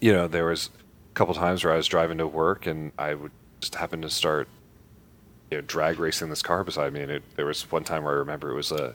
you 0.00 0.12
know 0.12 0.28
there 0.28 0.46
was 0.46 0.70
a 1.10 1.14
couple 1.14 1.34
times 1.34 1.64
where 1.64 1.72
I 1.72 1.76
was 1.76 1.88
driving 1.88 2.18
to 2.18 2.26
work 2.26 2.66
and 2.66 2.92
I 2.96 3.14
would 3.14 3.32
just 3.60 3.74
happen 3.74 4.00
to 4.02 4.10
start 4.10 4.48
you 5.50 5.58
know 5.58 5.62
drag 5.62 5.98
racing 5.98 6.30
this 6.30 6.42
car 6.42 6.62
beside 6.62 6.92
me, 6.92 7.02
and 7.02 7.10
it, 7.10 7.22
there 7.34 7.46
was 7.46 7.70
one 7.72 7.82
time 7.82 8.04
where 8.04 8.14
I 8.14 8.18
remember 8.18 8.52
it 8.52 8.54
was 8.54 8.70
a 8.70 8.94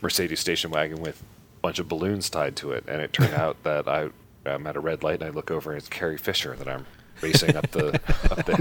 Mercedes 0.00 0.38
station 0.38 0.70
wagon 0.70 1.02
with 1.02 1.20
a 1.22 1.60
bunch 1.60 1.80
of 1.80 1.88
balloons 1.88 2.30
tied 2.30 2.54
to 2.56 2.70
it, 2.70 2.84
and 2.86 3.02
it 3.02 3.12
turned 3.12 3.34
out 3.44 3.60
that 3.64 3.88
I 3.88 4.10
I'm 4.46 4.64
at 4.68 4.76
a 4.76 4.80
red 4.80 5.02
light 5.02 5.20
and 5.20 5.24
I 5.24 5.30
look 5.30 5.50
over 5.50 5.72
and 5.72 5.78
it's 5.78 5.88
Carrie 5.88 6.18
Fisher 6.18 6.54
that 6.54 6.68
I'm 6.68 6.86
racing 7.20 7.56
up 7.56 7.70
the 7.70 7.94
up 8.30 8.44
the 8.46 8.56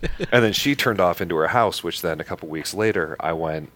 hill. 0.18 0.26
and 0.32 0.44
then 0.44 0.52
she 0.52 0.74
turned 0.74 1.00
off 1.00 1.20
into 1.20 1.36
her 1.36 1.48
house, 1.48 1.82
which 1.84 2.02
then 2.02 2.20
a 2.20 2.24
couple 2.24 2.48
weeks 2.48 2.74
later 2.74 3.16
I 3.20 3.32
went 3.32 3.70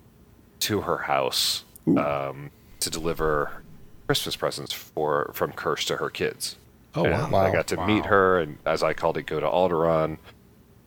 to 0.61 0.83
her 0.83 0.99
house 0.99 1.65
um, 1.97 2.51
to 2.81 2.91
deliver 2.91 3.63
Christmas 4.07 4.37
presents 4.37 4.73
for 4.73 5.31
from 5.35 5.53
Kersh 5.53 5.85
to 5.87 5.97
her 5.97 6.11
kids. 6.11 6.57
Oh, 6.95 7.05
And 7.05 7.13
wow. 7.15 7.31
Wow. 7.31 7.47
I 7.47 7.53
got 7.53 7.67
to 7.69 7.87
meet 7.87 8.07
her, 8.07 8.41
and 8.41 8.59
as 8.67 8.83
I 8.83 8.93
called 8.95 9.17
it, 9.17 9.23
go 9.27 9.39
to 9.39 9.47
Alderaan, 9.47 10.19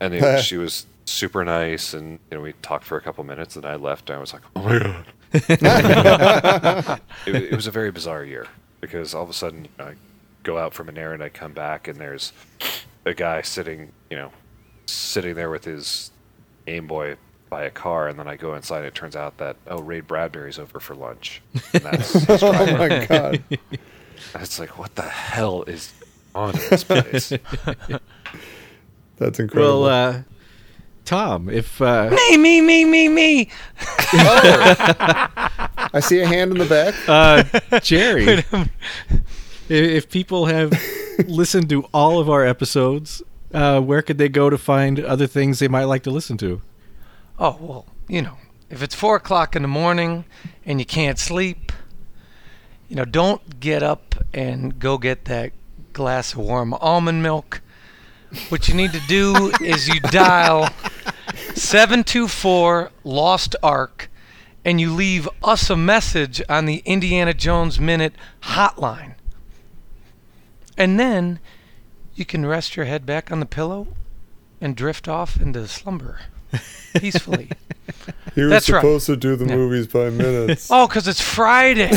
and 0.00 0.14
it 0.14 0.20
was- 0.22 0.44
she 0.50 0.56
was 0.58 0.84
super 1.06 1.44
nice, 1.44 1.94
and 1.94 2.18
you 2.30 2.36
know 2.36 2.42
we 2.42 2.52
talked 2.62 2.84
for 2.84 2.96
a 2.96 3.00
couple 3.00 3.24
minutes, 3.24 3.56
and 3.56 3.64
I 3.64 3.76
left, 3.76 4.10
and 4.10 4.16
I 4.18 4.20
was 4.20 4.32
like, 4.32 4.42
oh 4.56 4.62
my 4.62 4.78
god. 4.78 5.06
it, 7.26 7.34
it 7.34 7.56
was 7.56 7.66
a 7.66 7.70
very 7.70 7.90
bizarre 7.90 8.24
year 8.24 8.46
because 8.80 9.14
all 9.14 9.22
of 9.24 9.30
a 9.30 9.32
sudden 9.32 9.64
you 9.64 9.70
know, 9.78 9.86
I 9.86 9.94
go 10.44 10.58
out 10.58 10.74
from 10.74 10.88
an 10.88 10.96
errand, 10.96 11.22
I 11.22 11.28
come 11.30 11.52
back, 11.52 11.88
and 11.88 11.98
there's 11.98 12.32
a 13.04 13.12
guy 13.14 13.42
sitting, 13.42 13.90
you 14.10 14.16
know, 14.16 14.30
sitting 14.86 15.34
there 15.34 15.50
with 15.50 15.64
his 15.64 16.12
Game 16.66 16.86
Boy 16.86 17.16
by 17.50 17.64
a 17.64 17.70
car, 17.70 18.08
and 18.08 18.18
then 18.18 18.28
I 18.28 18.36
go 18.36 18.54
inside. 18.54 18.78
And 18.78 18.86
it 18.86 18.94
turns 18.94 19.16
out 19.16 19.38
that 19.38 19.56
oh, 19.66 19.80
Ray 19.80 20.00
Bradbury's 20.00 20.58
over 20.58 20.78
for 20.80 20.94
lunch. 20.94 21.42
And 21.72 21.82
that's 21.82 22.12
his 22.26 22.42
Oh 22.42 22.52
my 22.76 23.06
god. 23.06 23.42
it's 24.34 24.58
like, 24.58 24.78
what 24.78 24.94
the 24.94 25.02
hell 25.02 25.62
is 25.64 25.92
on 26.34 26.54
in 26.54 26.60
this 26.70 26.84
place? 26.84 27.32
That's 29.16 29.38
incredible. 29.38 29.82
Well, 29.82 29.84
uh, 29.84 30.22
Tom, 31.04 31.48
if 31.48 31.80
uh, 31.80 32.10
Me, 32.10 32.36
me, 32.36 32.60
me, 32.60 32.84
me, 32.84 33.08
me. 33.08 33.48
I 35.92 36.00
see 36.02 36.18
a 36.20 36.26
hand 36.26 36.50
in 36.52 36.58
the 36.58 36.64
back. 36.66 36.94
uh, 37.08 37.78
Jerry, 37.80 38.42
if, 39.68 40.04
if 40.04 40.10
people 40.10 40.46
have 40.46 40.72
listened 41.26 41.68
to 41.70 41.84
all 41.92 42.18
of 42.18 42.28
our 42.28 42.44
episodes, 42.44 43.22
uh, 43.52 43.80
where 43.80 44.02
could 44.02 44.18
they 44.18 44.28
go 44.28 44.50
to 44.50 44.58
find 44.58 45.00
other 45.00 45.26
things 45.26 45.58
they 45.58 45.68
might 45.68 45.84
like 45.84 46.02
to 46.02 46.10
listen 46.10 46.36
to? 46.38 46.60
Oh 47.38 47.56
well, 47.60 47.86
you 48.08 48.22
know, 48.22 48.36
if 48.70 48.82
it's 48.82 48.94
four 48.94 49.16
o'clock 49.16 49.54
in 49.56 49.62
the 49.62 49.68
morning 49.68 50.24
and 50.64 50.80
you 50.80 50.86
can't 50.86 51.18
sleep, 51.18 51.72
you 52.88 52.96
know, 52.96 53.04
don't 53.04 53.60
get 53.60 53.82
up 53.82 54.14
and 54.32 54.78
go 54.78 54.98
get 54.98 55.24
that 55.26 55.52
glass 55.92 56.32
of 56.32 56.40
warm 56.40 56.74
almond 56.74 57.22
milk. 57.22 57.60
What 58.48 58.68
you 58.68 58.74
need 58.74 58.92
to 58.92 59.00
do 59.06 59.52
is 59.60 59.88
you 59.88 60.00
dial 60.00 60.68
724 61.54 62.90
Lost 63.04 63.56
Ark 63.62 64.10
and 64.64 64.80
you 64.80 64.92
leave 64.92 65.28
us 65.42 65.70
a 65.70 65.76
message 65.76 66.42
on 66.48 66.64
the 66.66 66.82
Indiana 66.84 67.34
Jones 67.34 67.78
Minute 67.78 68.14
hotline. 68.42 69.14
And 70.76 70.98
then 70.98 71.38
you 72.14 72.24
can 72.24 72.44
rest 72.46 72.76
your 72.76 72.86
head 72.86 73.04
back 73.06 73.30
on 73.32 73.40
the 73.40 73.46
pillow 73.46 73.88
and 74.60 74.76
drift 74.76 75.08
off 75.08 75.36
into 75.40 75.66
slumber 75.68 76.20
peacefully. 76.98 77.50
He 78.34 78.40
was 78.42 78.50
That's 78.50 78.68
right. 78.70 78.80
supposed 78.80 79.06
to 79.06 79.16
do 79.16 79.36
the 79.36 79.46
Yeah. 79.46 79.56
movies 79.56 79.86
by 79.86 80.10
minutes. 80.10 80.68
Oh, 80.70 80.86
because 80.86 81.06
it's 81.08 81.20
Friday. 81.20 81.90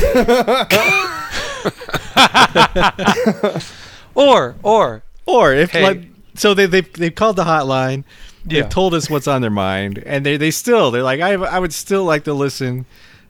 or, 4.15 4.55
or, 4.63 5.03
Or 5.25 5.53
if 5.53 5.71
Hey. 5.71 5.83
like, 5.83 6.03
so 6.35 6.53
they 6.53 6.65
they 6.67 6.81
they 6.81 7.09
called 7.09 7.35
the 7.35 7.43
hotline. 7.43 8.03
Yeah. 8.45 8.61
They've 8.61 8.69
told 8.69 8.93
us 8.93 9.09
what's 9.09 9.27
on 9.27 9.41
their 9.41 9.49
mind, 9.51 9.97
and 10.05 10.25
they 10.25 10.37
they 10.37 10.51
still 10.51 10.91
they're 10.91 11.03
like 11.03 11.19
I 11.19 11.33
I 11.33 11.59
would 11.59 11.73
still 11.73 12.03
like 12.05 12.23
to 12.25 12.33
listen. 12.33 12.85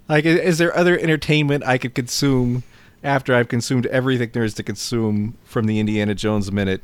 Like, 0.09 0.23
is 0.25 0.57
there 0.57 0.75
other 0.75 0.97
entertainment 0.97 1.63
I 1.65 1.77
could 1.77 1.93
consume 1.95 2.63
after 3.03 3.35
I've 3.35 3.47
consumed 3.47 3.85
everything 3.87 4.29
there 4.33 4.43
is 4.43 4.53
to 4.55 4.63
consume 4.63 5.37
from 5.43 5.65
the 5.65 5.79
Indiana 5.79 6.15
Jones 6.15 6.51
Minute 6.51 6.81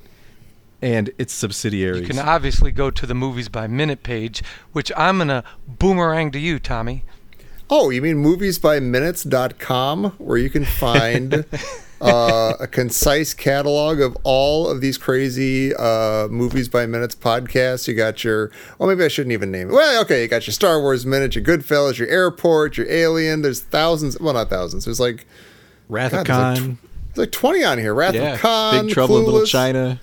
and 0.81 1.11
its 1.17 1.33
subsidiaries. 1.33 2.01
You 2.01 2.07
can 2.07 2.19
obviously 2.19 2.71
go 2.71 2.91
to 2.91 3.05
the 3.05 3.13
movies 3.15 3.47
by 3.47 3.67
minute 3.67 4.03
page, 4.03 4.43
which 4.73 4.91
I'm 4.97 5.19
gonna 5.19 5.43
boomerang 5.65 6.31
to 6.31 6.39
you, 6.39 6.59
Tommy. 6.59 7.05
Oh, 7.69 7.89
you 7.89 8.01
mean 8.01 8.17
moviesbyminutes.com, 8.17 10.15
where 10.17 10.37
you 10.37 10.49
can 10.49 10.65
find 10.65 11.45
uh, 12.01 12.53
a 12.59 12.67
concise 12.67 13.33
catalog 13.33 14.01
of 14.01 14.17
all 14.23 14.69
of 14.69 14.81
these 14.81 14.97
crazy 14.97 15.73
uh, 15.73 16.27
movies 16.27 16.67
by 16.67 16.85
minutes 16.85 17.15
podcasts. 17.15 17.87
You 17.87 17.93
got 17.93 18.25
your, 18.25 18.51
oh, 18.79 18.87
maybe 18.87 19.05
I 19.05 19.07
shouldn't 19.07 19.31
even 19.31 19.49
name 19.49 19.69
it. 19.69 19.73
Well, 19.73 20.01
okay, 20.01 20.21
you 20.21 20.27
got 20.27 20.45
your 20.45 20.53
Star 20.53 20.81
Wars 20.81 21.05
Minute, 21.05 21.35
your 21.35 21.43
Goodfellas, 21.45 21.97
your 21.97 22.09
Airport, 22.09 22.77
your 22.77 22.91
Alien. 22.91 23.41
There's 23.41 23.61
thousands, 23.61 24.19
well, 24.19 24.33
not 24.33 24.49
thousands. 24.49 24.83
There's 24.83 24.99
like, 24.99 25.25
Wrath 25.89 26.11
God, 26.11 26.19
of 26.21 26.27
there's 26.27 26.37
like, 26.37 26.57
Khan. 26.57 26.77
there's 27.13 27.27
like 27.27 27.31
20 27.31 27.63
on 27.63 27.77
here. 27.77 27.93
Wrath 27.93 28.15
yeah. 28.15 28.33
of 28.33 28.39
Khan, 28.39 28.85
Big 28.85 28.93
Trouble 28.93 29.19
in 29.19 29.25
Little 29.25 29.45
China. 29.45 29.99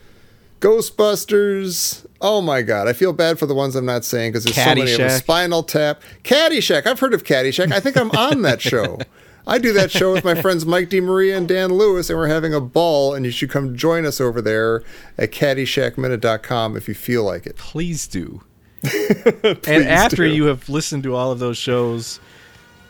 Ghostbusters. 0.60 2.06
Oh 2.20 2.40
my 2.42 2.62
God. 2.62 2.86
I 2.86 2.92
feel 2.92 3.12
bad 3.12 3.38
for 3.38 3.46
the 3.46 3.54
ones 3.54 3.74
I'm 3.74 3.86
not 3.86 4.04
saying 4.04 4.32
because 4.32 4.44
there's 4.44 4.56
so 4.56 4.64
many 4.66 4.92
of 4.92 4.98
them. 4.98 5.10
Spinal 5.10 5.62
Tap. 5.62 6.02
Caddyshack. 6.22 6.86
I've 6.86 7.00
heard 7.00 7.14
of 7.14 7.24
Caddyshack. 7.24 7.72
I 7.72 7.80
think 7.80 7.96
I'm 7.96 8.10
on 8.10 8.42
that 8.42 8.60
show. 8.60 8.98
I 9.46 9.58
do 9.58 9.72
that 9.72 9.90
show 9.90 10.12
with 10.12 10.22
my 10.24 10.40
friends 10.40 10.66
Mike 10.66 10.90
DeMaria 10.90 11.36
and 11.36 11.48
Dan 11.48 11.72
Lewis, 11.72 12.10
and 12.10 12.18
we're 12.18 12.28
having 12.28 12.52
a 12.52 12.60
ball, 12.60 13.14
and 13.14 13.24
you 13.24 13.32
should 13.32 13.50
come 13.50 13.74
join 13.74 14.04
us 14.04 14.20
over 14.20 14.42
there 14.42 14.84
at 15.16 15.32
caddyshackminute.com 15.32 16.76
if 16.76 16.86
you 16.86 16.94
feel 16.94 17.24
like 17.24 17.46
it. 17.46 17.56
Please 17.56 18.06
do. 18.06 18.42
and 18.84 19.66
after 19.66 20.28
do. 20.28 20.34
you 20.34 20.44
have 20.44 20.68
listened 20.68 21.02
to 21.04 21.16
all 21.16 21.32
of 21.32 21.38
those 21.38 21.56
shows, 21.56 22.20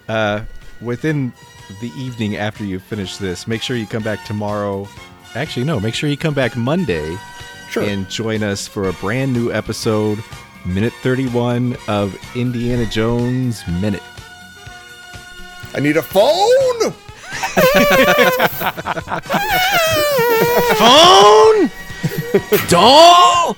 uh, 0.09 0.42
within 0.81 1.33
the 1.80 1.92
evening 1.96 2.37
after 2.37 2.64
you 2.64 2.78
finish 2.78 3.16
this, 3.16 3.46
make 3.46 3.62
sure 3.62 3.76
you 3.76 3.87
come 3.87 4.02
back 4.02 4.24
tomorrow. 4.24 4.88
Actually, 5.35 5.64
no, 5.64 5.78
make 5.80 5.94
sure 5.94 6.09
you 6.11 6.16
come 6.16 6.35
back 6.35 6.56
Monday 6.56 7.16
Sure. 7.70 7.83
and 7.85 8.09
join 8.11 8.42
us 8.42 8.66
for 8.66 8.88
a 8.88 8.92
brand 8.94 9.33
new 9.33 9.52
episode, 9.52 10.22
minute 10.64 10.92
31 11.02 11.76
of 11.88 12.16
Indiana 12.37 12.85
Jones 12.87 13.62
Minute. 13.80 14.02
I 15.72 15.78
need 15.80 15.96
a 15.96 16.02
phone! 16.02 16.92
Phone. 20.76 21.70
Dog. 22.68 23.56